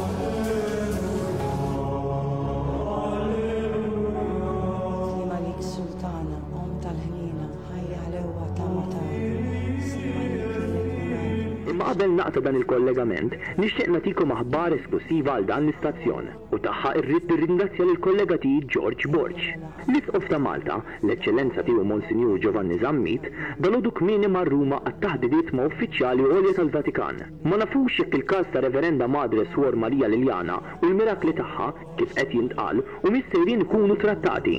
[11.94, 17.86] Qabel naqta dan il-kollegament, nixtieq nagħtikom aħbar esklusiva għal dan l-istazzjon u tagħha rrid nirringrazzja
[17.86, 19.38] lil kollega tiegħi George Borg.
[19.84, 23.28] L-isqof ta' Malta, l-eċċellenza tiegħu Monsinjur Giovanni Zammit,
[23.62, 27.22] dalodu kmieni mar-Ruma għat-taħdidiet ma' uffiċjali għolja tal-Vatikan.
[27.46, 31.70] Ma nafux jekk il-każ ta' Reverenda Madre Suor Marija Liljana u l-mirakli tagħha
[32.00, 34.58] kif qed jintqal u mistejrin ikunu trattati.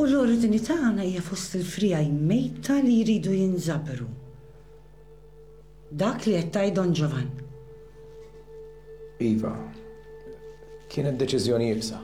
[0.00, 4.06] U l-ordini tagħna hija fost il-frija jmejta li jridu jinżabru.
[5.92, 7.26] Dak li qed Don Giovan.
[9.20, 9.52] Iva,
[10.88, 12.00] kienet deċizjoni jibsa.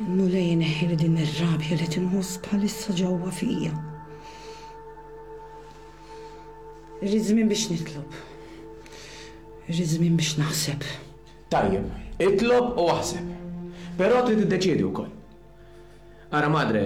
[0.00, 3.76] Mulej neħil din il rabja li tinħus bħalissa ġewwa fija.
[7.04, 8.16] Rizmin biex nitlob.
[9.68, 10.88] Rizmin biex naħseb.
[11.52, 11.94] Tajjeb,
[12.24, 13.33] itlob u waħseb.
[13.94, 15.10] Però trid tiddeċiedi wkoll.
[16.34, 16.80] Ara madre,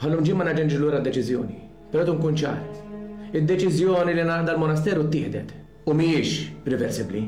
[0.00, 1.58] bħallum ġimma naġenġi lura d-deċiżjoni,
[1.92, 2.62] però tkun ċar.
[3.36, 5.52] Id-deċiżjoni li naħda l-monasteru tieħdet
[5.92, 6.36] u mhijiex
[6.72, 7.26] reversibbli.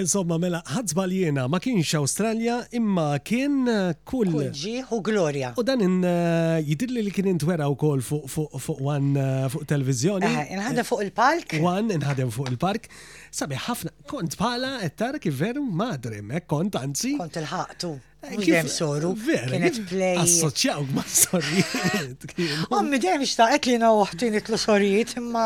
[0.00, 4.32] Insomma, mela, ħadżbal jena ma kienx Australia imma kien eh, kull.
[4.56, 5.52] Ġieħ u Gloria.
[5.60, 10.30] U dan in eh, jidilli li kien intwera u kol fuq wan eh, fuq televizjoni.
[10.56, 11.56] Inħadem fuq il-park.
[11.64, 12.88] Wan, inħadem fuq il-park.
[13.32, 17.18] Sabi, ħafna, kont pala, ettar kif veru madre, madrim, kont anzi.
[17.20, 17.94] Kont il-ħaqtu.
[18.22, 19.14] Eh, dem soru.
[19.16, 20.18] Kienet play.
[20.20, 22.26] Assoċjaw ma sorrijiet.
[22.76, 25.44] Ommi dem xtaqet li na uħtin itlu sorijiet, ma.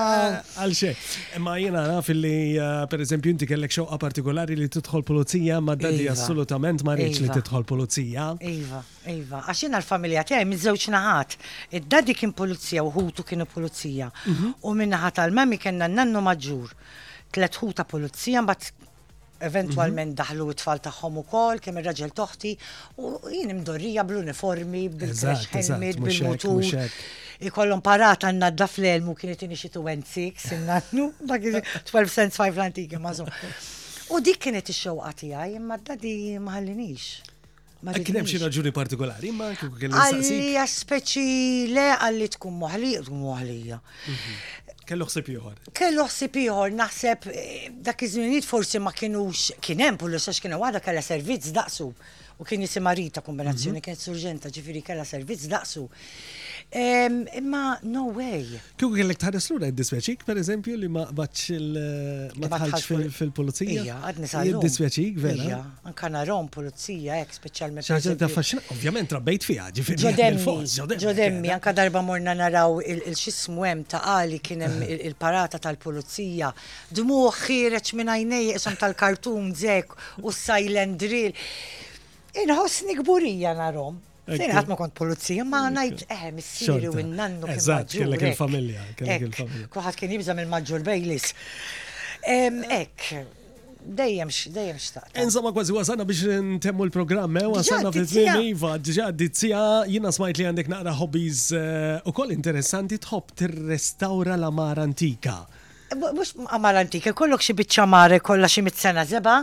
[0.58, 0.90] Għalxe,
[1.38, 5.60] imma eh, jena naf li eh, per eżempju inti kellek xoqqa partikolari li tidħol pulizija
[5.62, 6.16] ma daddi iva.
[6.18, 7.36] assolutament ma rridx li iva.
[7.38, 8.24] tidħol pulizija.
[8.56, 8.80] Iva,
[9.14, 9.42] iva.
[9.46, 11.36] Għaxina l-familja tiegħi miż-żewġ naħat.
[11.78, 14.10] Id-daddi kien pulizija u ħutu kienu pulizija.
[14.26, 14.54] Mhm.
[14.66, 16.74] U minnaħat mami memi n nannu maġġur.
[17.38, 18.82] Tlet ħuta pulizija mbagħad
[19.42, 20.16] eventualment mhm.
[20.18, 22.52] daħlu t-tfal tagħhom ukoll kemm ir-raġel toħti
[23.02, 26.88] u jien imdorrija bl-uniformi, bil-crash helmet, bil-mutur.
[27.50, 33.30] Ikollhom parat għanna daf l-elmu kienet inixi 26 innannu, dak 12 cents 5 l-antika mażum.
[34.14, 37.10] U dik kienet ix-xewqa tiegħi imma dadi maħallinix
[37.84, 39.92] ma Kien hemm xi raġuni partikolari, imma kien kelli.
[39.92, 41.24] Għalija speċi
[41.74, 43.78] le għalli tkun moħliq tkun moħlija.
[43.80, 44.44] Mhm.
[44.88, 45.58] Kellu ħsib ieħor.
[45.76, 50.60] Kellu ħsib ieħor naħseb eh, dak iż-żminijiet forsi ma kienux kien hemm pullu għax kienu
[50.64, 51.90] waħda kellha servizz daqsu
[52.38, 53.84] u kien jisim Rita kombinazzjoni, mhm.
[53.84, 55.84] kien surġenta ġifiri kalla servizz daqsu.
[57.38, 58.42] Imma no way.
[58.80, 63.84] Kuk kellek tħares l-ura id-disveċik, per eżempju, li ma baċ il fil-pulizija.
[63.84, 65.44] Ija, għadni sa' Id-disveċik, vera.
[65.44, 65.58] Ija,
[65.92, 67.86] anka rom pulizija, ek specialment.
[67.86, 70.02] ċaġa ta' faxina, ovvjament rabbejt fija, ġifiri.
[70.08, 70.66] Ġodemmi,
[71.06, 76.50] ġodemmi, anka darba morna naraw il-xismu hemm ta' għali kienem il-parata tal-pulizija.
[76.90, 81.38] Dmuħ xireċ minn għajnej, isom tal kartum zek u silent drill.
[82.42, 84.00] Inħossni gburija narom.
[84.24, 87.48] Fejn għat ma kont polizija, ma najt, eh, missiri u n-nannu.
[87.52, 88.84] Eżat, kellek il-familja,
[89.74, 91.26] Kuħat kien jibżam mill-maġġur bejlis.
[92.24, 93.04] Ek,
[93.84, 95.12] dejjem dejjem xtaqt.
[95.12, 99.62] Eh, insomma, kważi wasana biex n-temmu l-programm, eh, wasanna fil-film Iva, ġa dizzija,
[99.92, 105.42] jina smajt li għandek naqra hobbies eh, u koll interessanti tħobb tirrestawra la mar antika.
[105.94, 109.34] Mux għamal antika, kollok xie mare kolla xie mitzena zeba?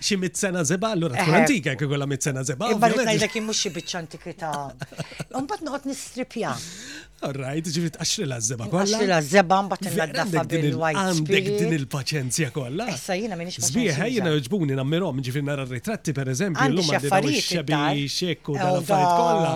[0.00, 2.70] Xie mitzena zeba, allora tkun antika anke kolla mitzena zeba.
[2.82, 4.52] Barra najda kien mux xie bitċ antikita.
[5.40, 6.54] Umbat noqot nistripja
[7.30, 8.82] right, ġivit għaxri l-azzeba kolla.
[8.82, 11.02] Għaxri l-azzeba mbatt n-naddafa bil-white.
[11.02, 12.86] Għandek din il-paċenzja kolla.
[12.92, 13.94] Issa jina minix paċenzja.
[13.94, 19.52] Zbieħ, jina ġbuni nammirom, ġivit nara ritratti per eżempju, l-lum għandek xabi xekku dal-affarijiet kolla.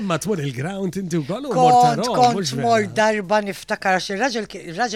[0.00, 1.48] Imma twur il-ground inti u kollu.
[1.58, 4.46] Kont, kont mor darba niftakar xi raġel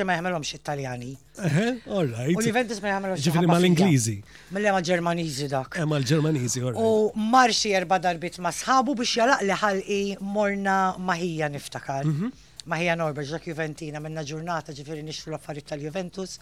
[0.09, 1.13] ma jħamilhomx Italjani.
[1.37, 2.37] Eh, all right.
[2.39, 3.23] U l-Juventus ma jħamilhomx.
[3.27, 4.17] Ġifieri mal-Ingliżi.
[4.55, 5.79] Mill-ema Ġermaniżi dak.
[5.91, 6.83] Ma l ġermanizi all right.
[6.83, 10.03] U marxi erba' darbit ma sħabu biex jalaq li ħalqi
[10.37, 10.79] morna
[11.11, 12.09] maħija niftakar.
[12.09, 12.33] Mhm.
[12.65, 16.39] Maħija Norbert ġak Juventina, minna ġurnata ġifieri nixfru l-affarijiet tal-Juventus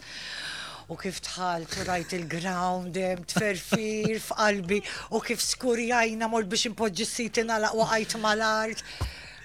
[0.91, 4.79] u kif tħalt u rajt il-ground hemm tferfir f'qalbi
[5.15, 8.83] u kif skurjajna mor biex impoġġi s-siti nalaq waqajt mal-art.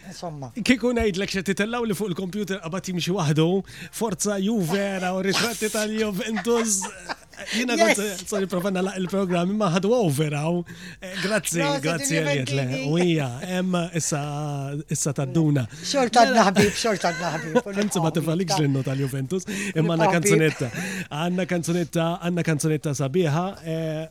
[0.09, 0.49] Insomma.
[0.65, 3.49] Kiku ngħidlek xe titellaw li fuq il-kompjuter qabad jimxi waħdu,
[4.01, 6.79] forza ju vera u ritratti tal-Juventus
[7.55, 10.59] Jina kont, sorry, profanna laq il-programmi ma ħadu overaw.
[10.99, 12.65] Eh, grazzi, Grazie, għaliet le.
[12.91, 13.29] Uija,
[13.59, 15.65] emma issa tadduna.
[15.83, 17.81] Xort għadna mela- ħabib, xort għadna ħabib.
[17.85, 20.71] Enzi ma tifalik ġennu tal-Juventus, emma għanna kanzunetta.
[21.21, 23.45] Għanna kanzunetta, għanna kanzunetta sabiħa.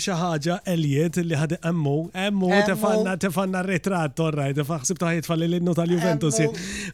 [0.00, 1.94] xaħġa Elliot li ħad emmu,
[2.26, 6.40] emmu tefanna tefanna retrat torraj, tefaxsib taħjet falli l-innu tal-Juventus.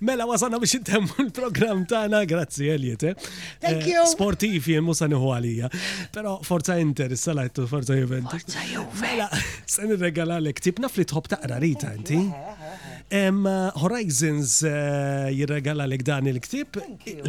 [0.08, 3.06] Mela, wasanna biex intemmu l-program tana, grazzi Elliot.
[3.06, 3.18] Eh.
[3.64, 4.04] Thank eh, you.
[4.10, 5.70] Sportif jien musa niħu għalija.
[6.14, 8.34] Pero forza Inter, salajtu forza Juventus.
[8.42, 9.02] Forza Juventus.
[9.04, 9.30] Mela,
[9.76, 12.18] sen regala l-ektib naf tħob taqra rita, inti?
[13.14, 16.74] Uh, Horizons uh, jirregala lek dan il-ktib,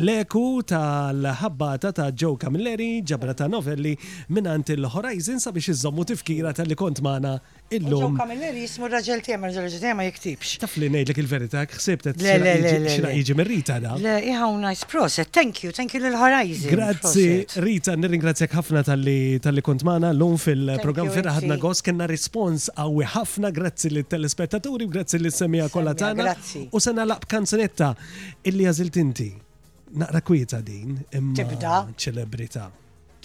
[0.02, 3.92] leku tal-ħabbata ta' Joe Camilleri, ġabra ta' novelli
[4.34, 7.36] minant il-Horizons sabiex iżommu tifkira tal-li kont maħna
[7.78, 8.16] il-lum.
[8.16, 10.56] Joe Camilleri jismu raġel tema, raġel tema jiktibx.
[10.64, 13.94] Taf li nejdlek il-verita, t xina iġi minn rita da.
[14.02, 15.30] Le, iħaw nice process.
[15.30, 16.66] thank you, thank you l-Horizons.
[16.74, 17.28] Grazzi,
[17.62, 23.54] Rita, nirringrazzjak ħafna tal-li kont maħna l-lum fil-program ferra ħadna gos, kena respons għawi ħafna,
[23.62, 26.34] grazzi l-telespettaturi, grazzi l-semija kollha tagħna.
[26.72, 27.90] U se nagħlaq kanzunetta
[28.50, 29.28] illi għażilt inti.
[30.02, 32.66] Naqra kwieta din imma ċelebrità.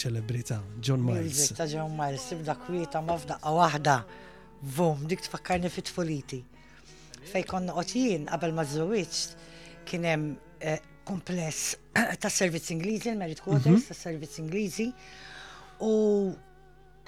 [0.01, 1.49] Ċelebrità John Miles.
[1.59, 3.97] Ta' John Miles tibda kwieta ma f'daqqa waħda.
[4.77, 6.41] Vum, dik tfakkarni fit tfuliti.
[7.31, 9.37] Fej konna qotjien qabel ma żżewwiġt
[9.89, 10.31] kien hemm
[10.61, 11.75] eh, kompless
[12.23, 13.89] ta' servizz Ingliżi, il-Merit Quarters mhm.
[13.91, 14.89] ta' servizz Ingliżi.
[15.85, 15.93] U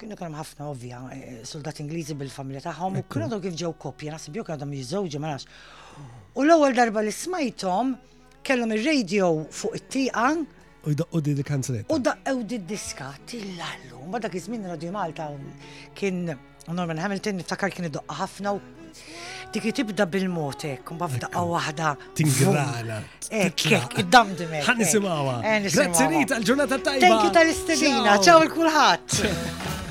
[0.03, 4.35] kienu kienem ħafna ovvja eh, soldat Ingliżi bil-familja tagħhom u kienu kif ġew koppja naħseb
[4.39, 5.47] jew kienu jiżżewġu ma nafx.
[6.35, 7.93] U l-ewwel darba li smajthom
[8.45, 10.33] kellhom ir-radio fuq it-tieqa
[10.83, 11.93] U daqqu di di kanzunetta.
[11.95, 14.03] U daqqu di diska tillallu.
[14.11, 15.29] Ma dak iż Radio Malta
[15.95, 16.37] kien
[16.67, 18.59] Norman Hamilton niftakar kien doqqa ħafna u
[19.53, 21.95] dik tibda bil-motek, un baf daqqa wahda.
[22.15, 22.99] Tingrala.
[23.29, 24.59] Ekkek, eh, id-damdime.
[24.61, 25.35] Għan eh, nisimawa.
[25.75, 27.05] Grazzi Rita, l-ġurnata tajba.
[27.05, 29.73] Thank you tal-istedina, ċaw il-kulħat.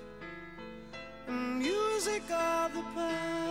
[1.26, 3.45] the music of the past.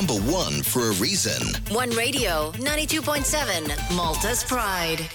[0.00, 1.42] number one for a reason.
[1.74, 5.10] One Radio, 92.7, Malta's Pride.